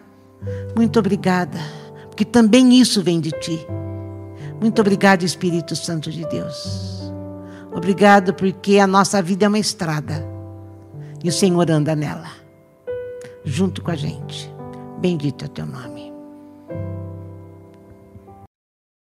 Muito 0.77 0.99
obrigada. 0.99 1.59
Porque 2.09 2.25
também 2.25 2.81
isso 2.81 3.03
vem 3.03 3.21
de 3.21 3.31
ti. 3.33 3.67
Muito 4.61 4.81
obrigado, 4.81 5.25
Espírito 5.25 5.75
Santo 5.75 6.11
de 6.11 6.27
Deus. 6.27 7.00
Obrigado 7.73 8.35
porque 8.35 8.79
a 8.79 8.87
nossa 8.87 9.23
vida 9.23 9.45
é 9.45 9.49
uma 9.49 9.59
estrada. 9.59 10.25
E 11.23 11.29
o 11.29 11.33
Senhor 11.33 11.71
anda 11.71 11.95
nela, 11.95 12.31
junto 13.45 13.83
com 13.83 13.91
a 13.91 13.97
gente. 13.97 14.53
Bendito 14.99 15.45
é 15.45 15.47
o 15.47 15.51
teu 15.51 15.67
nome. 15.67 16.00